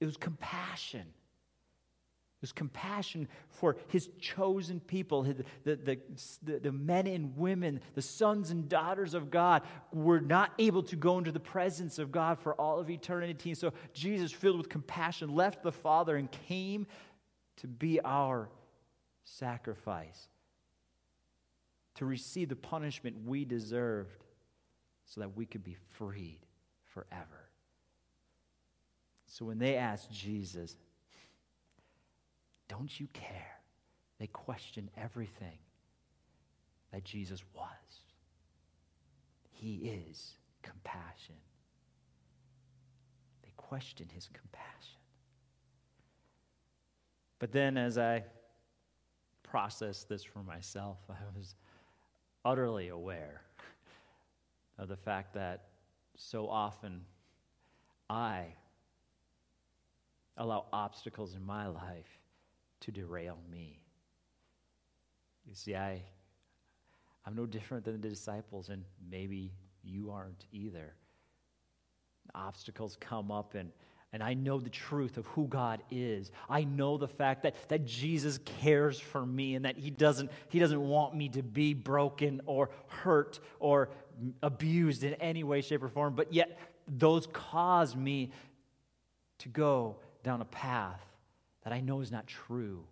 It 0.00 0.06
was 0.06 0.16
compassion. 0.16 1.00
It 1.00 2.40
was 2.40 2.52
compassion 2.52 3.28
for 3.48 3.76
his 3.88 4.08
chosen 4.20 4.78
people, 4.78 5.22
the, 5.22 5.44
the, 5.64 5.98
the, 6.42 6.58
the, 6.60 6.72
men 6.72 7.06
and 7.06 7.36
women, 7.36 7.80
the 7.94 8.02
sons 8.02 8.50
and 8.50 8.68
daughters 8.68 9.14
of 9.14 9.30
God, 9.30 9.62
were 9.92 10.20
not 10.20 10.52
able 10.58 10.82
to 10.84 10.96
go 10.96 11.18
into 11.18 11.32
the 11.32 11.40
presence 11.40 11.98
of 11.98 12.12
God 12.12 12.38
for 12.38 12.54
all 12.54 12.78
of 12.78 12.88
eternity. 12.88 13.50
And 13.50 13.58
so 13.58 13.72
Jesus, 13.94 14.30
filled 14.30 14.58
with 14.58 14.68
compassion, 14.68 15.34
left 15.34 15.62
the 15.62 15.72
Father 15.72 16.16
and 16.16 16.30
came 16.30 16.86
to 17.56 17.66
be 17.66 18.00
our 18.00 18.48
sacrifice, 19.24 20.28
to 21.94 22.04
receive 22.04 22.48
the 22.48 22.56
punishment 22.56 23.16
we 23.24 23.44
deserved 23.44 24.24
so 25.04 25.20
that 25.20 25.36
we 25.36 25.46
could 25.46 25.62
be 25.62 25.76
freed 25.96 26.40
forever. 26.92 27.48
So 29.26 29.44
when 29.44 29.58
they 29.58 29.76
asked 29.76 30.12
Jesus, 30.12 30.76
Don't 32.68 32.98
you 32.98 33.08
care? 33.12 33.58
They 34.18 34.28
questioned 34.28 34.90
everything 34.96 35.58
that 36.92 37.04
Jesus 37.04 37.42
was. 37.54 37.66
He 39.50 39.74
is 40.08 40.36
compassion. 40.62 41.34
They 43.42 43.52
questioned 43.56 44.12
his 44.12 44.28
compassion. 44.32 44.98
But 47.38 47.52
then, 47.52 47.76
as 47.76 47.98
I 47.98 48.24
processed 49.42 50.08
this 50.08 50.22
for 50.22 50.42
myself, 50.42 50.98
I 51.10 51.36
was 51.36 51.54
utterly 52.44 52.88
aware 52.88 53.42
of 54.78 54.88
the 54.88 54.96
fact 54.96 55.34
that 55.34 55.68
so 56.16 56.48
often 56.48 57.00
I 58.08 58.46
allow 60.36 60.66
obstacles 60.72 61.34
in 61.34 61.44
my 61.44 61.66
life 61.66 62.18
to 62.80 62.92
derail 62.92 63.38
me. 63.50 63.80
You 65.46 65.54
see, 65.54 65.74
I, 65.74 66.02
I'm 67.26 67.34
no 67.34 67.46
different 67.46 67.84
than 67.84 68.00
the 68.00 68.08
disciples, 68.08 68.68
and 68.68 68.84
maybe 69.10 69.52
you 69.82 70.10
aren't 70.10 70.46
either. 70.52 70.94
Obstacles 72.34 72.96
come 73.00 73.30
up, 73.30 73.54
and 73.54 73.70
and 74.14 74.22
I 74.22 74.34
know 74.34 74.60
the 74.60 74.70
truth 74.70 75.16
of 75.16 75.26
who 75.26 75.48
God 75.48 75.82
is. 75.90 76.30
I 76.48 76.62
know 76.62 76.96
the 76.96 77.08
fact 77.08 77.42
that, 77.42 77.56
that 77.68 77.84
Jesus 77.84 78.38
cares 78.44 79.00
for 79.00 79.26
me 79.26 79.56
and 79.56 79.64
that 79.64 79.76
he 79.76 79.90
doesn't, 79.90 80.30
he 80.50 80.60
doesn't 80.60 80.80
want 80.80 81.16
me 81.16 81.30
to 81.30 81.42
be 81.42 81.74
broken 81.74 82.40
or 82.46 82.70
hurt 82.86 83.40
or 83.58 83.90
abused 84.40 85.02
in 85.02 85.14
any 85.14 85.42
way, 85.42 85.62
shape, 85.62 85.82
or 85.82 85.88
form. 85.88 86.14
But 86.14 86.32
yet, 86.32 86.60
those 86.86 87.26
cause 87.32 87.96
me 87.96 88.30
to 89.38 89.48
go 89.48 89.96
down 90.22 90.40
a 90.40 90.46
path 90.46 91.02
that 91.64 91.72
I 91.72 91.80
know 91.80 92.00
is 92.00 92.12
not 92.12 92.28
true. 92.28 92.84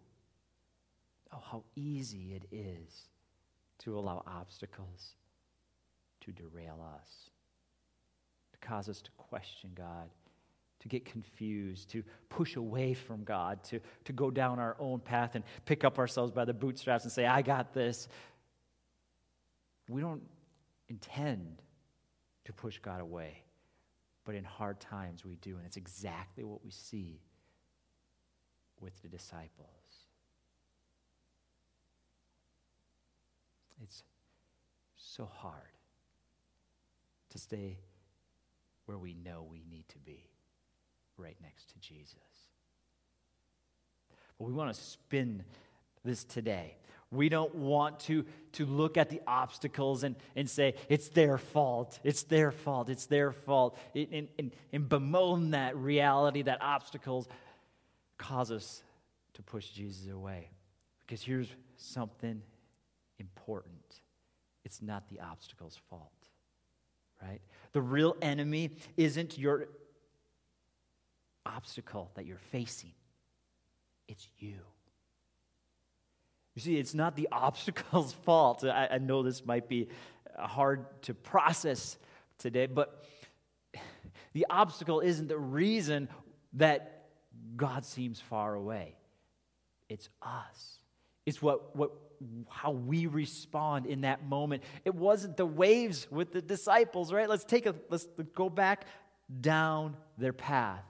Oh, 1.33 1.41
how 1.53 1.63
easy 1.77 2.35
it 2.35 2.49
is 2.51 3.07
to 3.79 3.97
allow 3.97 4.25
obstacles 4.27 5.15
to 6.23 6.33
derail 6.33 6.85
us, 7.01 7.31
to 8.55 8.67
cause 8.67 8.89
us 8.89 9.01
to 9.03 9.11
question 9.13 9.71
God 9.77 10.11
to 10.83 10.89
get 10.89 11.05
confused, 11.05 11.91
to 11.91 12.03
push 12.29 12.57
away 12.57 12.93
from 12.93 13.23
God, 13.23 13.63
to, 13.65 13.81
to 14.05 14.13
go 14.13 14.31
down 14.31 14.59
our 14.59 14.77
own 14.81 14.99
path 14.99 15.37
and 15.37 15.45
pick 15.65 15.85
up 15.85 15.99
ourselves 15.99 16.33
by 16.33 16.45
the 16.45 16.53
bootstraps 16.53 17.05
and 17.05 17.13
say, 17.13 17.25
I 17.25 17.41
got 17.41 17.73
this. 17.73 18.09
We 19.89 20.01
don't 20.01 20.23
intend 20.89 21.63
to 22.45 22.53
push 22.53 22.79
God 22.79 23.01
away, 23.01 23.45
but 24.25 24.35
in 24.35 24.43
hard 24.43 24.81
times 24.81 25.25
we 25.25 25.37
do. 25.37 25.57
And 25.57 25.65
it's 25.65 25.77
exactly 25.77 26.43
what 26.43 26.65
we 26.65 26.73
see 26.73 27.21
with 28.81 29.01
the 29.03 29.09
disciples. 29.09 29.69
It's 33.85 34.03
so 34.97 35.29
hard 35.33 35.55
to 37.31 37.39
stay 37.39 37.79
where 38.87 38.99
we 38.99 39.15
know 39.15 39.47
we 39.49 39.63
need 39.71 39.89
to 39.91 39.99
be 40.01 40.32
right 41.33 41.43
next 41.43 41.71
to 41.71 41.79
Jesus. 41.79 42.17
But 44.39 44.47
we 44.47 44.53
want 44.53 44.75
to 44.75 44.81
spin 44.81 45.45
this 46.05 46.25
today. 46.25 46.77
We 47.11 47.29
don't 47.29 47.55
want 47.55 48.01
to, 48.01 48.25
to 48.53 48.67
look 48.67 48.97
at 48.97 49.11
the 49.11 49.21
obstacles 49.27 50.03
and, 50.03 50.17
and 50.35 50.49
say, 50.49 50.75
it's 50.89 51.09
their 51.11 51.37
fault, 51.37 51.99
it's 52.05 52.23
their 52.25 52.51
fault, 52.51 52.89
it's 52.89 53.07
their 53.07 53.33
fault, 53.33 53.79
and, 53.95 54.29
and, 54.39 54.53
and 54.73 54.89
bemoan 54.89 55.51
that 55.51 55.77
reality 55.77 56.43
that 56.43 56.63
obstacles 56.63 57.29
cause 58.17 58.51
us 58.51 58.83
to 59.35 59.43
push 59.43 59.69
Jesus 59.69 60.11
away. 60.11 60.49
Because 61.01 61.23
here's 61.23 61.49
something 61.77 62.43
important 63.19 63.79
it's 64.65 64.81
not 64.81 65.09
the 65.09 65.21
obstacle's 65.21 65.79
fault, 65.91 66.13
right? 67.21 67.41
The 67.73 67.83
real 67.83 68.17
enemy 68.23 68.71
isn't 68.97 69.37
your 69.37 69.67
obstacle 71.47 72.11
that 72.15 72.27
you're 72.27 72.37
facing, 72.51 72.93
it's 74.09 74.29
you. 74.39 74.55
You 76.55 76.63
see, 76.63 76.77
it's 76.77 76.95
not 76.95 77.17
the 77.17 77.29
obstacle's 77.33 78.13
fault. 78.13 78.65
I, 78.65 78.89
I 78.93 78.99
know 78.99 79.23
this 79.23 79.45
might 79.45 79.69
be 79.69 79.89
hard 80.39 80.85
to 81.03 81.15
process 81.15 81.99
today, 82.39 82.67
but 82.67 83.05
the 84.33 84.47
obstacle 84.51 85.01
isn't 85.01 85.29
the 85.29 85.39
reason 85.39 86.09
that 86.55 87.07
God 87.57 87.85
seems 87.85 88.21
far 88.21 88.55
away. 88.55 88.97
It's 89.89 90.09
us. 90.23 90.79
It's 91.27 91.41
what, 91.41 91.77
what 91.77 91.93
how 92.49 92.71
we 92.71 93.07
respond 93.07 93.87
in 93.87 94.03
that 94.03 94.25
moment. 94.25 94.63
It 94.85 94.95
wasn't 94.95 95.37
the 95.37 95.47
waves 95.47 96.07
with 96.11 96.33
the 96.33 96.41
disciples, 96.41 97.13
right? 97.13 97.29
Let's 97.29 97.45
take 97.45 97.67
a 97.67 97.75
let's 97.91 98.07
go 98.35 98.49
back 98.49 98.87
down 99.41 99.97
their 100.19 100.33
path 100.33 100.85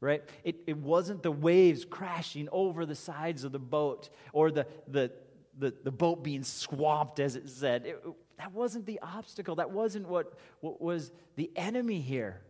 right? 0.00 0.22
It, 0.44 0.56
it 0.66 0.76
wasn't 0.76 1.22
the 1.22 1.32
waves 1.32 1.84
crashing 1.84 2.48
over 2.52 2.84
the 2.86 2.94
sides 2.94 3.44
of 3.44 3.52
the 3.52 3.58
boat 3.58 4.10
or 4.32 4.50
the, 4.50 4.66
the, 4.88 5.10
the, 5.58 5.74
the 5.84 5.90
boat 5.90 6.22
being 6.22 6.44
swamped, 6.44 7.20
as 7.20 7.36
it 7.36 7.48
said. 7.48 7.86
It, 7.86 8.02
that 8.38 8.52
wasn't 8.52 8.86
the 8.86 9.00
obstacle. 9.00 9.56
That 9.56 9.70
wasn't 9.70 10.08
what, 10.08 10.34
what 10.60 10.80
was 10.80 11.12
the 11.36 11.50
enemy 11.56 12.00
here. 12.00 12.40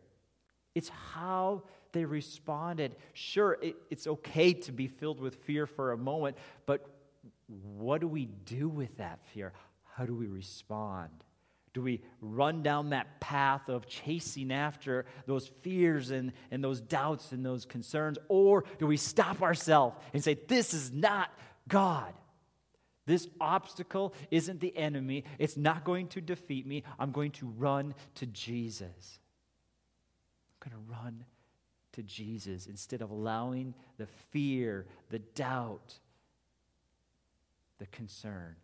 It's 0.75 0.89
how 0.89 1.63
they 1.93 2.05
responded. 2.05 2.97
Sure, 3.15 3.57
it, 3.63 3.77
it's 3.91 4.07
okay 4.07 4.53
to 4.53 4.73
be 4.73 4.89
filled 4.89 5.21
with 5.21 5.37
fear 5.37 5.67
for 5.67 5.93
a 5.93 5.97
moment, 5.97 6.37
but 6.67 6.87
what 7.47 8.01
do 8.01 8.09
we 8.09 8.27
do 8.27 8.69
with 8.69 8.97
that 8.99 9.21
fear? 9.33 9.53
How 9.95 10.05
do 10.05 10.15
we 10.15 10.27
respond? 10.27 11.11
Do 11.77 11.83
we 11.83 12.01
run 12.23 12.63
down 12.63 12.89
that 12.91 13.21
path 13.21 13.69
of 13.69 13.87
chasing 13.87 14.51
after 14.51 15.05
those 15.27 15.47
fears 15.61 16.11
and, 16.11 16.33
and 16.51 16.65
those 16.65 16.81
doubts 16.81 17.33
and 17.33 17.45
those 17.45 17.67
concerns? 17.67 18.17
Or 18.31 18.65
do 18.79 18.87
we 18.87 18.97
stop 18.97 19.43
ourselves 19.43 19.95
and 20.15 20.25
say, 20.25 20.39
This 20.49 20.73
is 20.73 20.91
not 20.91 21.31
God? 21.69 22.15
This 23.05 23.29
obstacle 23.43 24.15
isn't 24.31 24.61
the 24.61 24.75
enemy. 24.75 25.25
It's 25.39 25.59
not 25.59 25.85
going 25.85 26.09
to 26.09 26.23
defeat 26.23 26.67
me. 26.67 26.83
I'm 26.99 27.13
going 27.13 27.33
to 27.33 27.47
run 27.47 27.95
to 28.15 28.25
Jesus. 28.25 29.19
I'm 30.49 30.71
going 30.71 30.83
to 30.83 30.91
run 30.91 31.27
to 31.93 32.03
Jesus 32.03 32.69
instead 32.69 33.03
of 33.03 33.11
allowing 33.11 33.75
the 33.99 34.07
fear, 34.31 34.87
the 35.11 35.19
doubt, 35.19 35.93
the 37.77 37.87
concern 37.89 38.57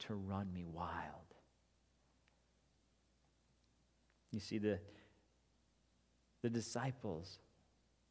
to 0.00 0.14
run 0.14 0.52
me 0.52 0.66
wild. 0.66 1.29
You 4.32 4.40
see, 4.40 4.58
the, 4.58 4.78
the 6.42 6.50
disciples 6.50 7.38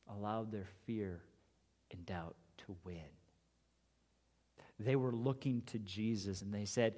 allowed 0.10 0.52
their 0.52 0.68
fear 0.86 1.22
and 1.92 2.06
doubt 2.06 2.36
to 2.66 2.76
win. 2.84 3.00
They 4.80 4.96
were 4.96 5.12
looking 5.12 5.64
to 5.68 5.80
Jesus 5.80 6.42
and 6.42 6.54
they 6.54 6.66
said, 6.66 6.96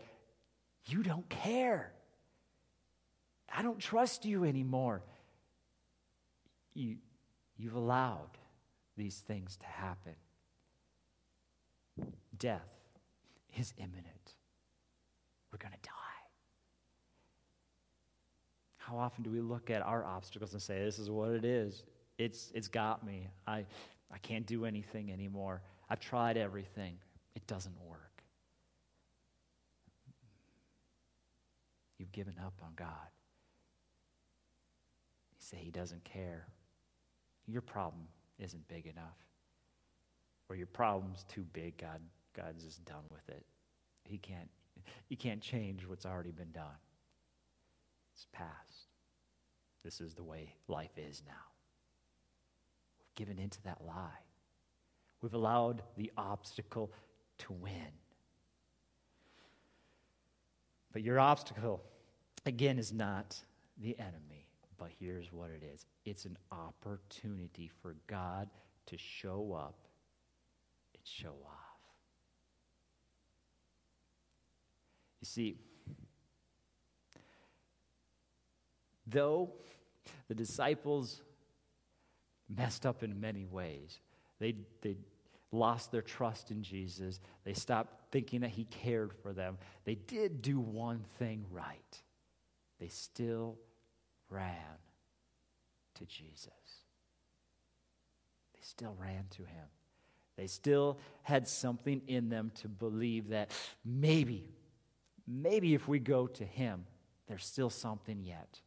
You 0.86 1.04
don't 1.04 1.28
care. 1.30 1.94
I 3.54 3.62
don't 3.64 3.80
trust 3.80 4.26
you 4.26 4.46
anymore. 4.46 5.04
You, 6.74 6.98
you've 7.58 7.76
allowed 7.76 8.38
these 8.96 9.18
things 9.18 9.58
to 9.58 9.66
happen. 9.66 10.16
Death 12.38 12.70
is 13.58 13.74
imminent. 13.78 14.36
We're 15.52 15.58
going 15.58 15.74
to 15.74 15.90
die. 15.90 16.01
How 18.92 18.98
often 18.98 19.24
do 19.24 19.30
we 19.30 19.40
look 19.40 19.70
at 19.70 19.82
our 19.82 20.04
obstacles 20.04 20.52
and 20.52 20.62
say, 20.62 20.84
This 20.84 21.00
is 21.00 21.10
what 21.10 21.30
it 21.30 21.46
is? 21.46 21.84
It's, 22.18 22.52
it's 22.54 22.68
got 22.68 23.06
me. 23.06 23.30
I, 23.48 23.66
I 24.14 24.18
can't 24.18 24.46
do 24.46 24.66
anything 24.66 25.14
anymore. 25.14 25.62
I've 25.90 26.02
tried 26.02 26.36
everything, 26.36 26.98
it 27.36 27.48
doesn't 27.48 27.76
work. 27.88 28.22
You've 32.00 32.12
given 32.12 32.36
up 32.46 32.54
on 32.62 32.72
God. 32.76 32.88
You 35.32 35.38
say 35.40 35.58
He 35.62 35.72
doesn't 35.72 36.04
care. 36.04 36.48
Your 37.48 37.62
problem 37.62 38.04
isn't 38.40 38.68
big 38.68 38.88
enough. 38.88 39.18
Or 40.50 40.58
your 40.58 40.68
problem's 40.68 41.24
too 41.30 41.46
big, 41.54 41.78
God, 41.78 42.02
God's 42.36 42.66
just 42.66 42.84
done 42.84 43.06
with 43.10 43.30
it. 43.30 43.46
He 44.04 44.18
can't, 44.18 44.50
he 45.08 45.16
can't 45.16 45.40
change 45.40 45.88
what's 45.88 46.06
already 46.06 46.32
been 46.32 46.52
done. 46.52 46.76
It's 48.14 48.28
past. 48.32 48.88
This 49.84 50.02
is 50.02 50.14
the 50.14 50.24
way 50.24 50.56
life 50.68 50.98
is 50.98 51.24
now. 51.26 51.34
We've 53.00 53.16
given 53.16 53.42
into 53.42 53.62
that 53.64 53.80
lie. 53.86 54.20
We've 55.22 55.34
allowed 55.34 55.84
the 55.98 56.12
obstacle 56.18 56.92
to 57.40 57.54
win. 57.54 57.92
But 60.92 61.04
your 61.04 61.20
obstacle, 61.20 61.82
again, 62.46 62.78
is 62.78 62.92
not 62.92 63.40
the 63.78 63.98
enemy. 64.00 64.48
But 64.78 64.90
here's 65.00 65.32
what 65.32 65.52
it 65.52 65.64
is 65.64 65.86
it's 66.06 66.26
an 66.26 66.38
opportunity 66.52 67.70
for 67.82 67.96
God 68.08 68.50
to 68.88 68.98
show 68.98 69.54
up 69.54 69.88
and 70.96 71.04
show 71.06 71.36
off. 71.46 71.72
You 75.22 75.26
see, 75.26 75.56
though 79.12 79.52
the 80.28 80.36
disciples 80.36 81.22
messed 82.50 82.86
up 82.86 83.04
in 83.04 83.20
many 83.22 83.46
ways, 83.46 84.00
they, 84.40 84.56
they 84.82 84.98
lost 85.52 85.92
their 85.92 86.02
trust 86.02 86.52
in 86.52 86.64
Jesus, 86.64 87.20
they 87.44 87.54
stopped 87.54 88.12
thinking 88.12 88.42
that 88.42 88.50
He 88.50 88.66
cared 88.66 89.14
for 89.14 89.34
them, 89.34 89.58
they 89.86 89.96
did 89.96 90.42
do 90.42 90.60
one 90.60 91.06
thing 91.20 91.46
right. 91.52 92.02
They 92.80 92.88
still 92.88 93.58
ran 94.30 94.56
to 95.96 96.06
Jesus. 96.06 96.48
They 98.54 98.62
still 98.62 98.96
ran 99.00 99.26
to 99.32 99.44
him. 99.44 99.68
They 100.36 100.48
still 100.48 100.98
had 101.22 101.48
something 101.48 102.02
in 102.08 102.30
them 102.30 102.52
to 102.62 102.68
believe 102.68 103.30
that 103.30 103.52
maybe, 103.86 104.50
maybe 105.28 105.76
if 105.76 105.88
we 105.88 106.00
go 106.00 106.26
to 106.26 106.44
him, 106.44 106.86
there's 107.28 107.46
still 107.46 107.70
something 107.70 108.24
yet. 108.24 108.60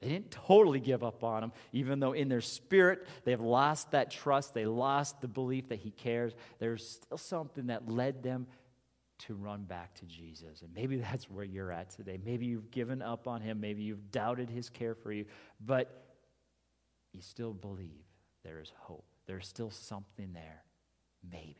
They 0.00 0.08
didn't 0.08 0.30
totally 0.30 0.78
give 0.78 1.02
up 1.02 1.24
on 1.24 1.42
him, 1.42 1.52
even 1.72 1.98
though 1.98 2.12
in 2.12 2.28
their 2.28 2.40
spirit 2.40 3.06
they've 3.24 3.40
lost 3.40 3.90
that 3.90 4.10
trust, 4.10 4.54
they 4.54 4.64
lost 4.64 5.20
the 5.20 5.26
belief 5.28 5.68
that 5.70 5.80
he 5.80 5.90
cares. 5.90 6.34
There's 6.60 6.88
still 6.88 7.18
something 7.18 7.66
that 7.66 7.88
led 7.88 8.22
them 8.22 8.46
to 9.26 9.34
run 9.34 9.64
back 9.64 9.94
to 9.94 10.06
Jesus. 10.06 10.62
And 10.62 10.72
maybe 10.72 10.96
that's 10.96 11.28
where 11.28 11.44
you're 11.44 11.72
at 11.72 11.90
today. 11.90 12.18
Maybe 12.24 12.46
you've 12.46 12.70
given 12.70 13.02
up 13.02 13.26
on 13.26 13.40
him. 13.40 13.60
Maybe 13.60 13.82
you've 13.82 14.12
doubted 14.12 14.48
his 14.48 14.70
care 14.70 14.94
for 14.94 15.10
you, 15.10 15.24
but 15.60 16.04
you 17.12 17.20
still 17.20 17.52
believe 17.52 18.04
there 18.44 18.60
is 18.60 18.72
hope. 18.76 19.04
There's 19.26 19.48
still 19.48 19.70
something 19.70 20.32
there. 20.32 20.62
Maybe. 21.28 21.56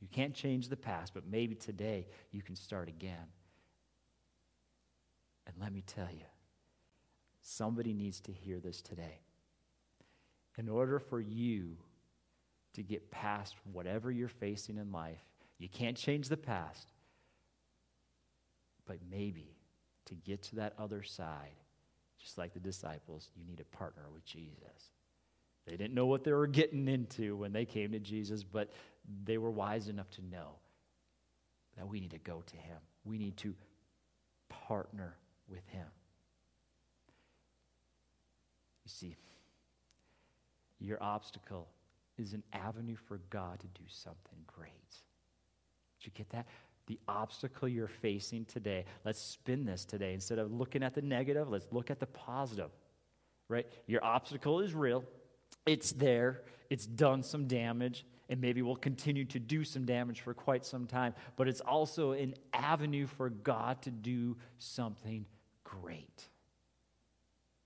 You 0.00 0.08
can't 0.10 0.34
change 0.34 0.68
the 0.68 0.76
past, 0.76 1.14
but 1.14 1.24
maybe 1.26 1.54
today 1.54 2.08
you 2.32 2.42
can 2.42 2.56
start 2.56 2.88
again. 2.88 3.26
And 5.46 5.54
let 5.60 5.72
me 5.72 5.82
tell 5.86 6.08
you, 6.10 6.24
somebody 7.48 7.94
needs 7.94 8.20
to 8.20 8.32
hear 8.32 8.60
this 8.60 8.82
today. 8.82 9.20
In 10.58 10.68
order 10.68 10.98
for 10.98 11.20
you 11.20 11.76
to 12.74 12.82
get 12.82 13.10
past 13.10 13.54
whatever 13.72 14.10
you're 14.10 14.28
facing 14.28 14.76
in 14.76 14.92
life, 14.92 15.24
you 15.58 15.68
can't 15.68 15.96
change 15.96 16.28
the 16.28 16.36
past. 16.36 16.92
But 18.86 18.98
maybe 19.10 19.56
to 20.06 20.14
get 20.14 20.42
to 20.44 20.56
that 20.56 20.74
other 20.78 21.02
side, 21.02 21.56
just 22.20 22.36
like 22.36 22.52
the 22.52 22.60
disciples, 22.60 23.30
you 23.34 23.44
need 23.44 23.58
to 23.58 23.64
partner 23.64 24.04
with 24.12 24.24
Jesus. 24.24 24.92
They 25.66 25.76
didn't 25.76 25.94
know 25.94 26.06
what 26.06 26.24
they 26.24 26.32
were 26.32 26.46
getting 26.46 26.88
into 26.88 27.36
when 27.36 27.52
they 27.52 27.64
came 27.64 27.92
to 27.92 27.98
Jesus, 27.98 28.42
but 28.42 28.72
they 29.24 29.38
were 29.38 29.50
wise 29.50 29.88
enough 29.88 30.10
to 30.12 30.24
know 30.26 30.56
that 31.76 31.88
we 31.88 32.00
need 32.00 32.10
to 32.10 32.18
go 32.18 32.42
to 32.46 32.56
Him. 32.56 32.78
We 33.04 33.18
need 33.18 33.36
to 33.38 33.54
partner 34.48 35.16
with 35.48 35.66
Him. 35.68 35.86
You 38.88 39.08
see, 39.08 39.16
your 40.80 40.96
obstacle 41.02 41.68
is 42.16 42.32
an 42.32 42.42
avenue 42.54 42.96
for 42.96 43.20
God 43.28 43.60
to 43.60 43.66
do 43.66 43.86
something 43.86 44.38
great. 44.46 44.72
Did 46.00 46.06
you 46.06 46.12
get 46.14 46.30
that? 46.30 46.46
The 46.86 46.98
obstacle 47.06 47.68
you're 47.68 47.86
facing 47.86 48.46
today, 48.46 48.86
let's 49.04 49.20
spin 49.20 49.66
this 49.66 49.84
today. 49.84 50.14
Instead 50.14 50.38
of 50.38 50.50
looking 50.50 50.82
at 50.82 50.94
the 50.94 51.02
negative, 51.02 51.50
let's 51.50 51.66
look 51.70 51.90
at 51.90 52.00
the 52.00 52.06
positive, 52.06 52.70
right? 53.50 53.66
Your 53.86 54.02
obstacle 54.02 54.60
is 54.60 54.72
real, 54.72 55.04
it's 55.66 55.92
there, 55.92 56.40
it's 56.70 56.86
done 56.86 57.22
some 57.22 57.46
damage, 57.46 58.06
and 58.30 58.40
maybe 58.40 58.62
will 58.62 58.74
continue 58.74 59.26
to 59.26 59.38
do 59.38 59.64
some 59.64 59.84
damage 59.84 60.22
for 60.22 60.32
quite 60.32 60.64
some 60.64 60.86
time, 60.86 61.12
but 61.36 61.46
it's 61.46 61.60
also 61.60 62.12
an 62.12 62.32
avenue 62.54 63.06
for 63.06 63.28
God 63.28 63.82
to 63.82 63.90
do 63.90 64.38
something 64.56 65.26
great. 65.62 66.28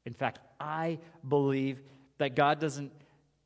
In 0.05 0.15
fact, 0.15 0.41
I 0.61 0.99
believe 1.29 1.81
that 2.19 2.35
God 2.35 2.59
doesn't 2.59 2.93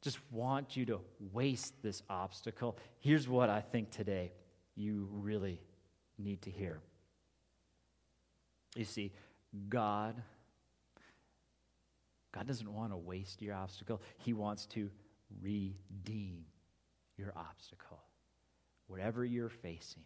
just 0.03 0.19
want 0.31 0.77
you 0.77 0.87
to 0.87 1.01
waste 1.33 1.75
this 1.83 2.03
obstacle. 2.09 2.77
Here's 3.01 3.29
what 3.29 3.51
I 3.51 3.61
think 3.61 3.91
today 3.91 4.33
you 4.75 5.09
really 5.13 5.61
need 6.19 6.43
to 6.43 6.51
hear. 6.51 6.81
You 8.75 8.85
see, 8.85 9.13
God 9.69 10.23
God 12.37 12.47
doesn't 12.47 12.71
want 12.71 12.93
to 12.93 12.99
waste 12.99 13.41
your 13.41 13.55
obstacle. 13.55 14.03
He 14.19 14.35
wants 14.35 14.67
to 14.67 14.91
redeem 15.41 16.45
your 17.17 17.33
obstacle. 17.35 18.03
Whatever 18.89 19.25
you're 19.25 19.49
facing, 19.49 20.03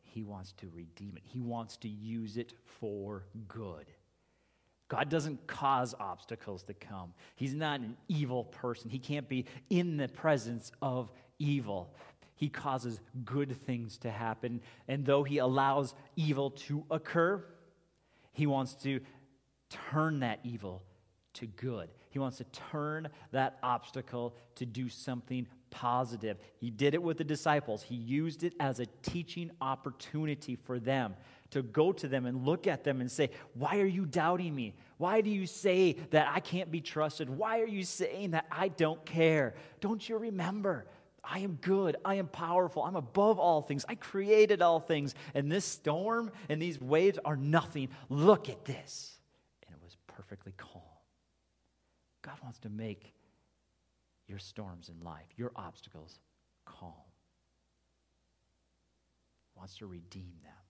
he 0.00 0.22
wants 0.22 0.52
to 0.58 0.68
redeem 0.72 1.16
it. 1.16 1.24
He 1.24 1.40
wants 1.40 1.76
to 1.78 1.88
use 1.88 2.36
it 2.36 2.52
for 2.78 3.24
good. 3.48 3.86
God 4.88 5.08
doesn't 5.08 5.46
cause 5.46 5.94
obstacles 5.98 6.62
to 6.64 6.74
come. 6.74 7.14
He's 7.36 7.54
not 7.54 7.80
an 7.80 7.96
evil 8.08 8.44
person. 8.44 8.90
He 8.90 8.98
can't 8.98 9.28
be 9.28 9.46
in 9.70 9.96
the 9.96 10.08
presence 10.08 10.72
of 10.82 11.10
evil 11.38 11.94
he 12.36 12.48
causes 12.48 13.00
good 13.24 13.56
things 13.64 13.98
to 13.98 14.10
happen. 14.10 14.60
And 14.88 15.04
though 15.04 15.22
he 15.22 15.38
allows 15.38 15.94
evil 16.16 16.50
to 16.50 16.84
occur, 16.90 17.44
he 18.32 18.46
wants 18.46 18.74
to 18.76 19.00
turn 19.70 20.20
that 20.20 20.40
evil 20.42 20.82
to 21.34 21.46
good. 21.46 21.88
He 22.10 22.18
wants 22.18 22.38
to 22.38 22.44
turn 22.44 23.08
that 23.32 23.58
obstacle 23.62 24.36
to 24.56 24.66
do 24.66 24.88
something 24.88 25.46
positive. 25.70 26.38
He 26.56 26.70
did 26.70 26.94
it 26.94 27.02
with 27.02 27.18
the 27.18 27.24
disciples, 27.24 27.82
he 27.82 27.96
used 27.96 28.44
it 28.44 28.54
as 28.60 28.78
a 28.78 28.86
teaching 29.02 29.50
opportunity 29.60 30.56
for 30.56 30.78
them 30.78 31.14
to 31.54 31.62
go 31.62 31.92
to 31.92 32.08
them 32.08 32.26
and 32.26 32.44
look 32.44 32.66
at 32.66 32.82
them 32.82 33.00
and 33.00 33.10
say, 33.10 33.30
Why 33.54 33.78
are 33.78 33.86
you 33.86 34.06
doubting 34.06 34.54
me? 34.54 34.74
Why 34.98 35.20
do 35.20 35.30
you 35.30 35.46
say 35.46 35.96
that 36.10 36.28
I 36.32 36.40
can't 36.40 36.70
be 36.70 36.80
trusted? 36.80 37.30
Why 37.30 37.60
are 37.60 37.66
you 37.66 37.84
saying 37.84 38.32
that 38.32 38.46
I 38.50 38.68
don't 38.68 39.04
care? 39.06 39.54
Don't 39.80 40.06
you 40.06 40.18
remember? 40.18 40.86
I 41.22 41.38
am 41.38 41.58
good. 41.62 41.96
I 42.04 42.16
am 42.16 42.26
powerful. 42.26 42.82
I'm 42.82 42.96
above 42.96 43.38
all 43.38 43.62
things. 43.62 43.84
I 43.88 43.94
created 43.94 44.62
all 44.62 44.80
things. 44.80 45.14
And 45.32 45.50
this 45.50 45.64
storm 45.64 46.32
and 46.48 46.60
these 46.60 46.80
waves 46.80 47.18
are 47.24 47.36
nothing. 47.36 47.88
Look 48.08 48.48
at 48.48 48.64
this. 48.64 49.16
And 49.66 49.76
it 49.76 49.82
was 49.82 49.96
perfectly 50.08 50.52
calm. 50.56 50.82
God 52.22 52.36
wants 52.42 52.58
to 52.60 52.68
make 52.68 53.14
your 54.26 54.38
storms 54.38 54.88
in 54.88 55.04
life, 55.04 55.26
your 55.36 55.52
obstacles, 55.54 56.18
calm. 56.64 56.92
He 59.52 59.58
wants 59.58 59.76
to 59.78 59.86
redeem 59.86 60.32
them. 60.42 60.63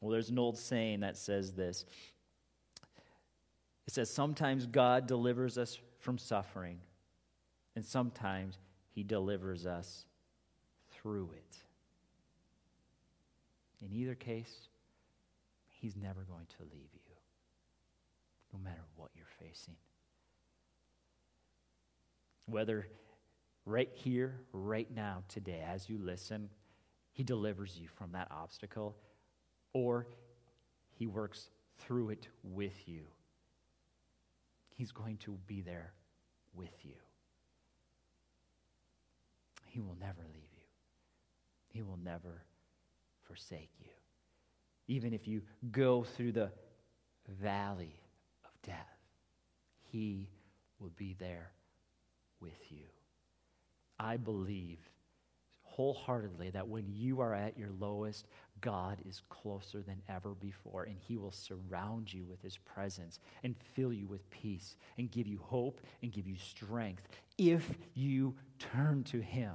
Well, 0.00 0.10
there's 0.10 0.30
an 0.30 0.38
old 0.38 0.58
saying 0.58 1.00
that 1.00 1.16
says 1.16 1.52
this 1.52 1.84
It 3.86 3.94
says 3.94 4.10
sometimes 4.10 4.66
God 4.66 5.06
delivers 5.06 5.58
us 5.58 5.78
from 5.98 6.18
suffering, 6.18 6.80
and 7.74 7.84
sometimes 7.84 8.58
he 8.94 9.02
delivers 9.02 9.66
us 9.66 10.04
through 10.90 11.30
it. 11.34 11.56
In 13.84 13.92
either 13.92 14.14
case, 14.14 14.68
he's 15.68 15.96
never 15.96 16.22
going 16.22 16.46
to 16.58 16.64
leave 16.64 16.90
you, 16.92 17.14
no 18.52 18.58
matter 18.58 18.82
what 18.96 19.10
you're 19.14 19.26
facing. 19.38 19.76
Whether 22.46 22.86
right 23.64 23.90
here, 23.92 24.40
right 24.52 24.88
now, 24.94 25.24
today, 25.28 25.62
as 25.66 25.90
you 25.90 25.98
listen, 25.98 26.48
he 27.12 27.22
delivers 27.22 27.78
you 27.78 27.88
from 27.88 28.12
that 28.12 28.28
obstacle, 28.30 28.96
or 29.76 30.06
he 30.94 31.06
works 31.06 31.50
through 31.80 32.08
it 32.08 32.28
with 32.42 32.88
you. 32.88 33.02
He's 34.74 34.90
going 34.90 35.18
to 35.18 35.38
be 35.46 35.60
there 35.60 35.92
with 36.54 36.72
you. 36.82 36.94
He 39.66 39.80
will 39.80 39.96
never 40.00 40.22
leave 40.32 40.48
you, 40.54 40.64
He 41.68 41.82
will 41.82 41.98
never 42.02 42.42
forsake 43.24 43.70
you. 43.78 43.90
Even 44.88 45.12
if 45.12 45.28
you 45.28 45.42
go 45.70 46.04
through 46.04 46.32
the 46.32 46.50
valley 47.42 48.00
of 48.46 48.50
death, 48.62 48.96
He 49.92 50.30
will 50.78 50.92
be 50.96 51.14
there 51.18 51.50
with 52.40 52.70
you. 52.70 52.86
I 53.98 54.16
believe 54.16 54.78
wholeheartedly 55.76 56.50
that 56.50 56.68
when 56.68 56.86
you 56.88 57.20
are 57.20 57.34
at 57.34 57.58
your 57.58 57.68
lowest, 57.78 58.26
God 58.62 58.98
is 59.06 59.20
closer 59.28 59.82
than 59.82 60.00
ever 60.08 60.30
before, 60.30 60.84
and 60.84 60.96
He 60.98 61.18
will 61.18 61.32
surround 61.32 62.12
you 62.12 62.24
with 62.24 62.40
His 62.40 62.56
presence 62.56 63.20
and 63.44 63.54
fill 63.74 63.92
you 63.92 64.06
with 64.06 64.28
peace 64.30 64.76
and 64.96 65.10
give 65.10 65.26
you 65.26 65.38
hope 65.42 65.80
and 66.02 66.10
give 66.10 66.26
you 66.26 66.36
strength 66.36 67.06
if 67.36 67.70
you 67.94 68.34
turn 68.58 69.04
to 69.04 69.20
Him. 69.20 69.52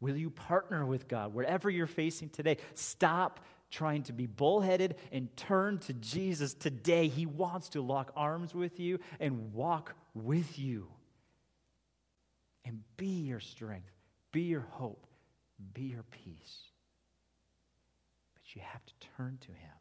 Will 0.00 0.16
you 0.16 0.30
partner 0.30 0.84
with 0.84 1.08
God 1.08 1.34
wherever 1.34 1.68
you're 1.68 1.86
facing 1.86 2.30
today? 2.30 2.56
Stop 2.74 3.40
trying 3.70 4.04
to 4.04 4.12
be 4.12 4.26
bullheaded 4.26 4.96
and 5.12 5.34
turn 5.36 5.78
to 5.80 5.92
Jesus 5.92 6.54
today. 6.54 7.08
He 7.08 7.26
wants 7.26 7.70
to 7.70 7.82
lock 7.82 8.12
arms 8.16 8.54
with 8.54 8.80
you 8.80 9.00
and 9.20 9.52
walk 9.52 9.94
with 10.14 10.58
you 10.58 10.88
and 12.64 12.82
be 12.96 13.06
your 13.06 13.40
strength 13.40 13.95
be 14.36 14.42
your 14.42 14.66
hope, 14.72 15.06
be 15.72 15.84
your 15.84 16.02
peace. 16.02 16.58
But 18.34 18.54
you 18.54 18.60
have 18.62 18.84
to 18.84 18.92
turn 19.16 19.38
to 19.40 19.46
Him. 19.46 19.78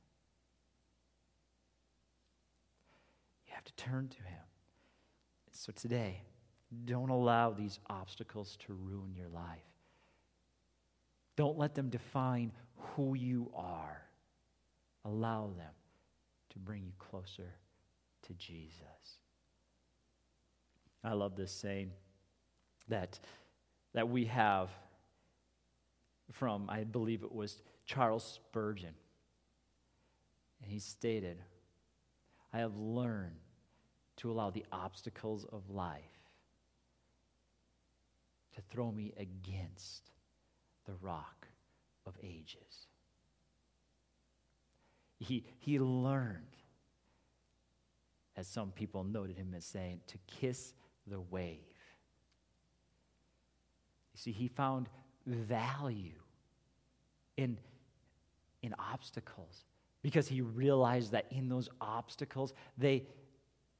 You 3.47 3.53
have 3.53 3.65
to 3.65 3.73
turn 3.73 4.07
to 4.07 4.23
Him. 4.23 4.45
So 5.51 5.73
today, 5.73 6.21
don't 6.85 7.09
allow 7.09 7.51
these 7.51 7.81
obstacles 7.89 8.57
to 8.65 8.71
ruin 8.71 9.13
your 9.13 9.27
life. 9.27 9.67
Don't 11.35 11.57
let 11.57 11.75
them 11.75 11.89
define 11.89 12.53
who 12.77 13.13
you 13.13 13.51
are. 13.53 14.03
Allow 15.03 15.49
them 15.57 15.73
to 16.51 16.59
bring 16.59 16.85
you 16.85 16.93
closer 16.97 17.55
to 18.21 18.33
Jesus. 18.35 19.19
I 21.03 21.11
love 21.11 21.35
this 21.35 21.51
saying 21.51 21.91
that 22.87 23.19
that 23.95 24.09
we 24.09 24.25
have 24.25 24.69
from, 26.33 26.69
I 26.69 26.83
believe 26.83 27.23
it 27.23 27.33
was 27.33 27.61
Charles 27.85 28.25
Spurgeon. 28.25 28.93
And 30.61 30.69
he 30.69 30.79
stated, 30.79 31.41
I 32.53 32.59
have 32.59 32.75
learned 32.75 33.37
to 34.17 34.29
allow 34.29 34.49
the 34.49 34.65
obstacles 34.71 35.45
of 35.45 35.69
life 35.69 36.03
to 38.55 38.61
throw 38.69 38.91
me 38.91 39.13
against 39.17 40.11
the 40.85 40.93
rock 41.01 41.47
of 42.05 42.17
ages. 42.21 42.87
He, 45.19 45.45
he 45.59 45.79
learned, 45.79 46.57
as 48.35 48.45
some 48.45 48.71
people 48.71 49.05
noted 49.05 49.37
him 49.37 49.53
as 49.55 49.63
saying, 49.63 50.01
to 50.07 50.17
kiss 50.27 50.73
the 51.07 51.21
wave. 51.21 51.74
You 54.15 54.19
see, 54.19 54.31
he 54.31 54.47
found 54.47 54.87
value 55.25 56.13
in, 57.35 57.57
in 58.63 58.73
obstacles 58.79 59.65
because 60.01 60.25
he 60.25 60.39
realized 60.39 61.11
that 61.11 61.25
in 61.31 61.49
those 61.49 61.67
obstacles, 61.81 62.53
they, 62.77 63.03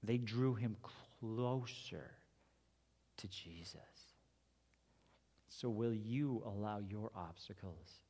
they 0.04 0.18
drew 0.18 0.54
him 0.54 0.76
closer 1.22 2.12
to 3.16 3.28
Jesus. 3.30 3.80
So, 5.48 5.70
will 5.70 5.94
you 5.94 6.44
allow 6.46 6.80
your 6.80 7.12
obstacles 7.16 8.02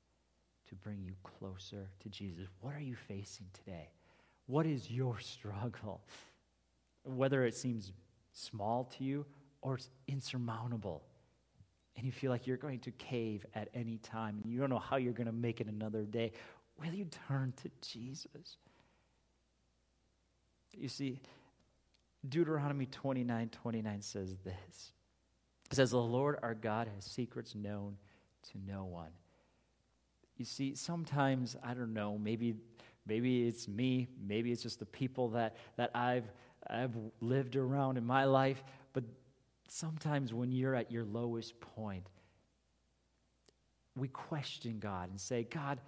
to 0.70 0.74
bring 0.74 1.04
you 1.04 1.14
closer 1.24 1.88
to 2.00 2.10
Jesus? 2.10 2.48
What 2.60 2.74
are 2.74 2.82
you 2.82 2.96
facing 2.96 3.46
today? 3.54 3.90
What 4.48 4.66
is 4.66 4.90
your 4.90 5.20
struggle? 5.20 6.02
Whether 7.04 7.46
it 7.46 7.54
seems 7.54 7.92
small 8.34 8.86
to 8.98 9.04
you 9.04 9.28
or 9.62 9.76
it's 9.76 9.92
insurmountable 10.08 11.04
and 11.98 12.06
you 12.06 12.12
feel 12.12 12.32
like 12.32 12.46
you're 12.48 12.58
going 12.58 12.80
to 12.80 12.92
cave 12.92 13.46
at 13.56 13.70
any 13.74 13.98
time 13.98 14.40
and 14.44 14.52
you 14.52 14.60
don't 14.60 14.70
know 14.70 14.80
how 14.80 14.98
you're 14.98 15.14
going 15.14 15.28
to 15.28 15.34
make 15.34 15.62
it 15.62 15.68
another 15.68 16.04
day, 16.04 16.32
will 16.80 16.94
you 16.94 17.08
turn 17.28 17.54
to 17.64 17.72
Jesus? 17.82 18.58
You 20.74 20.90
see, 20.90 21.22
Deuteronomy 22.28 22.86
29 22.86 23.50
29 23.50 24.02
says 24.02 24.36
this. 24.44 24.92
It 25.72 25.76
says, 25.76 25.92
The 25.92 25.98
Lord 25.98 26.38
our 26.44 26.54
God 26.54 26.90
has 26.94 27.06
secrets 27.06 27.56
known 27.56 27.98
to 28.52 28.58
no 28.68 28.86
one. 28.86 29.12
You 30.38 30.46
see, 30.46 30.76
sometimes, 30.76 31.56
I 31.64 31.74
don't 31.74 31.94
know, 31.94 32.18
maybe, 32.18 32.56
maybe 33.08 33.48
it's 33.48 33.68
me, 33.68 34.08
maybe 34.28 34.52
it's 34.52 34.62
just 34.62 34.80
the 34.80 34.86
people 34.86 35.30
that, 35.30 35.56
that 35.78 35.92
I've, 35.96 36.26
I've 36.70 36.96
lived 37.22 37.56
around 37.56 37.98
in 37.98 38.06
my 38.06 38.26
life, 38.26 38.62
sometimes 39.68 40.34
when 40.34 40.52
you're 40.52 40.76
at 40.76 40.92
your 40.92 41.06
lowest 41.06 41.60
point, 41.60 42.08
we 43.96 44.08
question 44.08 44.80
God 44.80 45.10
and 45.10 45.20
say, 45.20 45.44
God, 45.44 45.80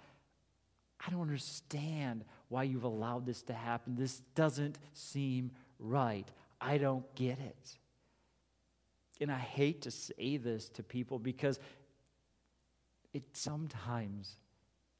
I 1.06 1.10
don't 1.10 1.20
understand 1.20 2.24
why 2.48 2.64
you've 2.64 2.84
allowed 2.84 3.26
this 3.26 3.42
to 3.42 3.52
happen. 3.52 3.94
This 3.96 4.22
doesn't 4.34 4.78
seem 4.94 5.50
right. 5.78 6.26
I 6.60 6.78
don't 6.78 7.04
get 7.14 7.38
it. 7.38 7.76
And 9.20 9.30
I 9.30 9.38
hate 9.38 9.82
to 9.82 9.90
say 9.90 10.36
this 10.36 10.68
to 10.70 10.82
people 10.82 11.18
because 11.18 11.58
it 13.12 13.24
sometimes 13.32 14.36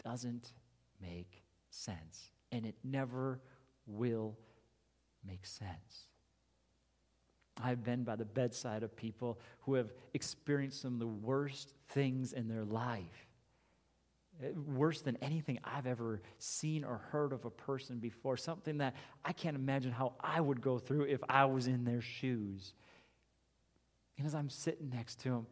doesn't 0.05 0.53
make 1.01 1.43
sense. 1.71 2.31
And 2.53 2.65
it 2.65 2.75
never 2.83 3.41
will 3.87 4.37
make 5.27 5.45
sense. 5.47 6.08
I've 7.63 7.83
been 7.83 8.05
by 8.05 8.17
the 8.17 8.25
bedside 8.25 8.83
of 8.83 8.95
people 8.97 9.39
who 9.61 9.75
have 9.75 9.93
experienced 10.15 10.83
some 10.83 10.95
of 10.95 11.01
the 11.01 11.07
worst 11.07 11.75
things 11.89 12.33
in 12.33 12.49
their 12.49 12.65
life. 12.65 13.27
Eh, 14.43 14.51
worse 14.67 15.01
than 15.01 15.17
anything 15.17 15.59
I've 15.65 15.87
ever 15.87 16.23
seen 16.39 16.85
or 16.85 16.99
heard 17.11 17.33
of 17.33 17.45
a 17.45 17.51
person 17.51 17.99
before. 17.99 18.37
Something 18.37 18.79
that 18.79 18.95
I 19.25 19.33
can't 19.33 19.57
imagine 19.57 19.93
how 19.93 20.15
I 20.21 20.41
would 20.41 20.61
go 20.61 20.79
through 20.79 21.05
if 21.05 21.21
I 21.29 21.45
was 21.47 21.67
in 21.67 21.85
their 21.85 22.01
shoes. 22.01 22.75
And 24.17 24.27
as 24.27 24.35
I'm 24.35 24.51
sitting 24.51 24.91
next 24.91 25.21
to 25.21 25.31
them, 25.31 25.47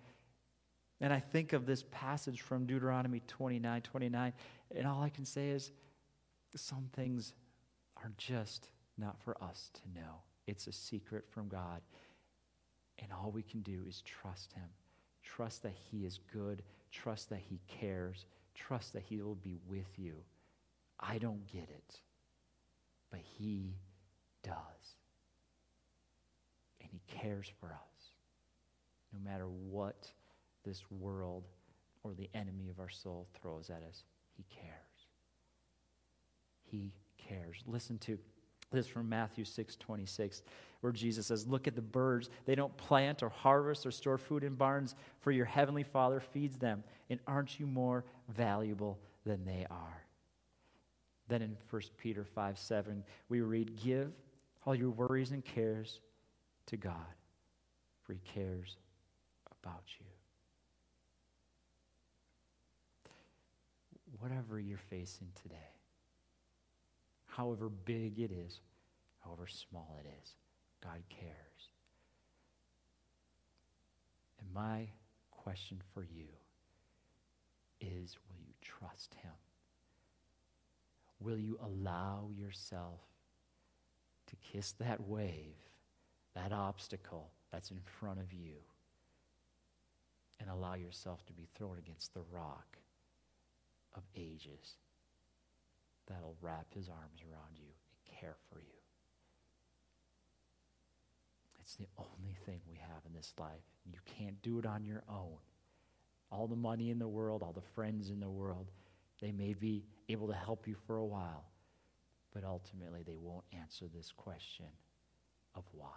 and 1.00 1.12
I 1.12 1.20
think 1.20 1.52
of 1.52 1.66
this 1.66 1.84
passage 1.90 2.40
from 2.40 2.64
Deuteronomy 2.64 3.20
29 3.26 3.82
29, 3.82 4.32
and 4.74 4.86
all 4.86 5.02
I 5.02 5.10
can 5.10 5.24
say 5.24 5.50
is 5.50 5.72
some 6.54 6.88
things 6.94 7.34
are 8.02 8.12
just 8.16 8.70
not 8.96 9.20
for 9.20 9.36
us 9.42 9.70
to 9.74 10.00
know. 10.00 10.22
It's 10.46 10.66
a 10.66 10.72
secret 10.72 11.24
from 11.28 11.48
God. 11.48 11.80
And 12.98 13.12
all 13.12 13.30
we 13.30 13.42
can 13.42 13.60
do 13.60 13.82
is 13.86 14.02
trust 14.02 14.52
Him. 14.52 14.68
Trust 15.22 15.62
that 15.64 15.74
He 15.90 16.04
is 16.04 16.20
good. 16.32 16.62
Trust 16.90 17.30
that 17.30 17.40
He 17.48 17.60
cares. 17.68 18.24
Trust 18.54 18.92
that 18.94 19.02
He 19.02 19.20
will 19.20 19.34
be 19.34 19.58
with 19.68 19.98
you. 19.98 20.14
I 20.98 21.18
don't 21.18 21.46
get 21.46 21.68
it, 21.68 22.00
but 23.10 23.20
He 23.20 23.74
does. 24.42 24.54
And 26.80 26.88
He 26.90 27.00
cares 27.06 27.50
for 27.60 27.66
us. 27.66 28.12
No 29.12 29.30
matter 29.30 29.46
what 29.46 30.10
this 30.64 30.82
world 30.90 31.44
or 32.02 32.14
the 32.14 32.30
enemy 32.34 32.68
of 32.70 32.80
our 32.80 32.88
soul 32.88 33.26
throws 33.40 33.68
at 33.68 33.82
us, 33.86 34.04
He 34.36 34.44
cares. 34.48 35.06
He 36.62 36.92
cares. 37.18 37.62
Listen 37.66 37.98
to 37.98 38.18
this 38.72 38.86
from 38.86 39.08
Matthew 39.08 39.44
6 39.44 39.76
26, 39.76 40.42
where 40.80 40.92
Jesus 40.92 41.26
says, 41.26 41.46
Look 41.46 41.66
at 41.66 41.76
the 41.76 41.82
birds. 41.82 42.30
They 42.44 42.54
don't 42.54 42.76
plant 42.76 43.22
or 43.22 43.28
harvest 43.28 43.86
or 43.86 43.90
store 43.90 44.18
food 44.18 44.44
in 44.44 44.54
barns, 44.54 44.94
for 45.20 45.30
your 45.30 45.44
heavenly 45.44 45.84
Father 45.84 46.20
feeds 46.20 46.56
them. 46.56 46.84
And 47.10 47.20
aren't 47.26 47.60
you 47.60 47.66
more 47.66 48.04
valuable 48.28 48.98
than 49.24 49.44
they 49.44 49.66
are? 49.70 50.02
Then 51.28 51.42
in 51.42 51.56
1 51.70 51.82
Peter 51.98 52.24
5 52.24 52.58
7, 52.58 53.04
we 53.28 53.40
read, 53.40 53.80
Give 53.82 54.12
all 54.64 54.74
your 54.74 54.90
worries 54.90 55.30
and 55.30 55.44
cares 55.44 56.00
to 56.66 56.76
God, 56.76 56.94
for 58.02 58.12
He 58.12 58.20
cares 58.34 58.76
about 59.62 59.84
you. 60.00 60.06
Whatever 64.18 64.58
you're 64.58 64.78
facing 64.78 65.28
today, 65.42 65.75
however 67.36 67.68
big 67.68 68.18
it 68.18 68.30
is, 68.32 68.60
however 69.22 69.46
small 69.46 70.00
it 70.02 70.08
is, 70.22 70.34
God 70.82 71.02
cares. 71.10 71.70
And 74.40 74.52
my 74.54 74.88
question 75.30 75.82
for 75.92 76.02
you 76.02 76.28
is 77.80 78.16
will 78.28 78.40
you 78.40 78.54
trust 78.62 79.14
Him? 79.22 79.32
Will 81.20 81.38
you 81.38 81.58
allow 81.62 82.30
yourself 82.38 83.00
to 84.28 84.36
kiss 84.36 84.72
that 84.72 85.06
wave, 85.06 85.56
that 86.34 86.52
obstacle 86.52 87.30
that's 87.52 87.70
in 87.70 87.80
front 88.00 88.18
of 88.20 88.32
you, 88.32 88.56
and 90.40 90.48
allow 90.48 90.74
yourself 90.74 91.24
to 91.26 91.32
be 91.32 91.48
thrown 91.54 91.78
against 91.78 92.14
the 92.14 92.22
rock 92.32 92.78
of 93.94 94.02
ages 94.14 94.76
that'll 96.08 96.36
wrap 96.40 96.66
his 96.74 96.88
arms 96.88 97.20
around 97.22 97.56
you 97.56 97.66
and 97.66 98.18
care 98.20 98.36
for 98.50 98.58
you? 98.60 98.76
It's 101.60 101.76
the 101.76 101.88
only 101.98 102.36
thing 102.44 102.60
we 102.68 102.76
have 102.76 103.02
in 103.06 103.12
this 103.12 103.34
life. 103.38 103.64
You 103.84 103.98
can't 104.04 104.40
do 104.42 104.58
it 104.60 104.66
on 104.66 104.84
your 104.84 105.02
own. 105.08 105.38
All 106.30 106.46
the 106.46 106.56
money 106.56 106.90
in 106.90 106.98
the 106.98 107.08
world, 107.08 107.42
all 107.42 107.52
the 107.52 107.60
friends 107.74 108.10
in 108.10 108.20
the 108.20 108.30
world, 108.30 108.70
they 109.20 109.32
may 109.32 109.52
be 109.52 109.84
able 110.08 110.28
to 110.28 110.34
help 110.34 110.68
you 110.68 110.76
for 110.86 110.98
a 110.98 111.04
while, 111.04 111.44
but 112.32 112.44
ultimately 112.44 113.02
they 113.04 113.16
won't 113.16 113.44
answer 113.52 113.86
this 113.92 114.12
question 114.16 114.66
of 115.56 115.64
why. 115.72 115.88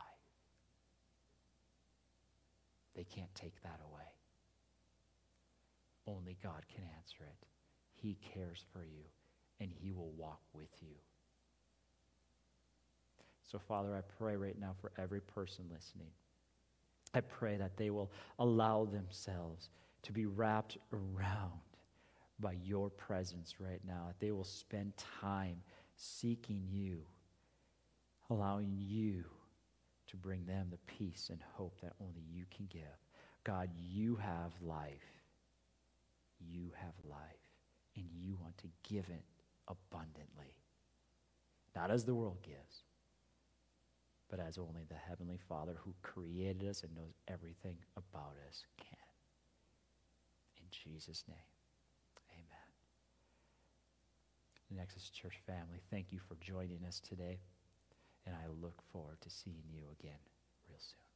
They 2.95 3.04
can't 3.04 3.34
take 3.36 3.62
that 3.62 3.80
away. 3.91 4.10
Only 6.08 6.38
God 6.41 6.63
can 6.74 6.84
answer 6.98 7.17
it. 7.22 7.45
He 7.93 8.17
cares 8.34 8.65
for 8.74 8.84
you, 8.84 9.04
and 9.60 9.72
He 9.82 9.91
will 9.91 10.12
walk 10.17 10.41
with 10.54 10.69
you. 10.82 10.95
So, 13.52 13.60
Father, 13.60 13.95
I 13.95 14.02
pray 14.17 14.36
right 14.36 14.60
now 14.60 14.76
for 14.80 14.91
every 14.98 15.22
person 15.22 15.65
listening. 15.74 16.12
I 17.13 17.22
pray 17.22 17.58
that 17.58 17.78
they 17.78 17.89
will 17.89 18.12
allow 18.38 18.86
themselves 18.86 19.69
to 20.04 20.12
be 20.12 20.28
wrapped 20.28 20.78
around 20.93 21.60
by 22.39 22.56
your 22.63 22.89
presence 22.89 23.56
right 23.60 23.82
now, 23.86 24.06
that 24.08 24.19
they 24.19 24.32
will 24.32 24.43
spend 24.43 24.93
time 25.22 25.58
seeking 25.95 26.63
you, 26.69 27.02
allowing 28.30 28.76
you 28.78 29.24
to 30.08 30.15
bring 30.15 30.45
them 30.45 30.67
the 30.69 30.78
peace 30.86 31.30
and 31.32 31.39
hope 31.56 31.82
that 31.82 31.93
only 32.00 32.22
you 32.32 32.45
can 32.56 32.67
give. 32.72 32.82
God, 33.43 33.69
you 33.76 34.15
have 34.17 34.52
life. 34.62 35.19
You 36.39 36.72
have 36.80 36.93
life, 37.10 37.19
and 37.98 38.06
you 38.15 38.38
want 38.39 38.58
to 38.60 38.67
give 38.84 39.10
it 39.10 39.24
abundantly. 39.70 40.56
Not 41.76 41.92
as 41.92 42.04
the 42.04 42.16
world 42.16 42.42
gives, 42.42 42.84
but 44.30 44.40
as 44.40 44.58
only 44.58 44.84
the 44.88 44.96
Heavenly 44.96 45.40
Father 45.48 45.76
who 45.84 45.94
created 46.02 46.68
us 46.68 46.84
and 46.84 46.96
knows 46.96 47.14
everything 47.28 47.78
about 47.96 48.36
us 48.48 48.66
can. 48.78 48.98
In 50.58 50.66
Jesus' 50.72 51.24
name. 51.28 51.38
Amen. 52.32 52.70
Nexus 54.72 55.10
Church 55.10 55.40
family, 55.48 55.82
thank 55.90 56.12
you 56.12 56.20
for 56.20 56.36
joining 56.42 56.84
us 56.88 57.00
today, 57.00 57.40
and 58.26 58.36
I 58.36 58.48
look 58.62 58.82
forward 58.92 59.20
to 59.22 59.30
seeing 59.30 59.64
you 59.72 59.84
again 60.00 60.20
real 60.68 60.78
soon. 60.80 61.09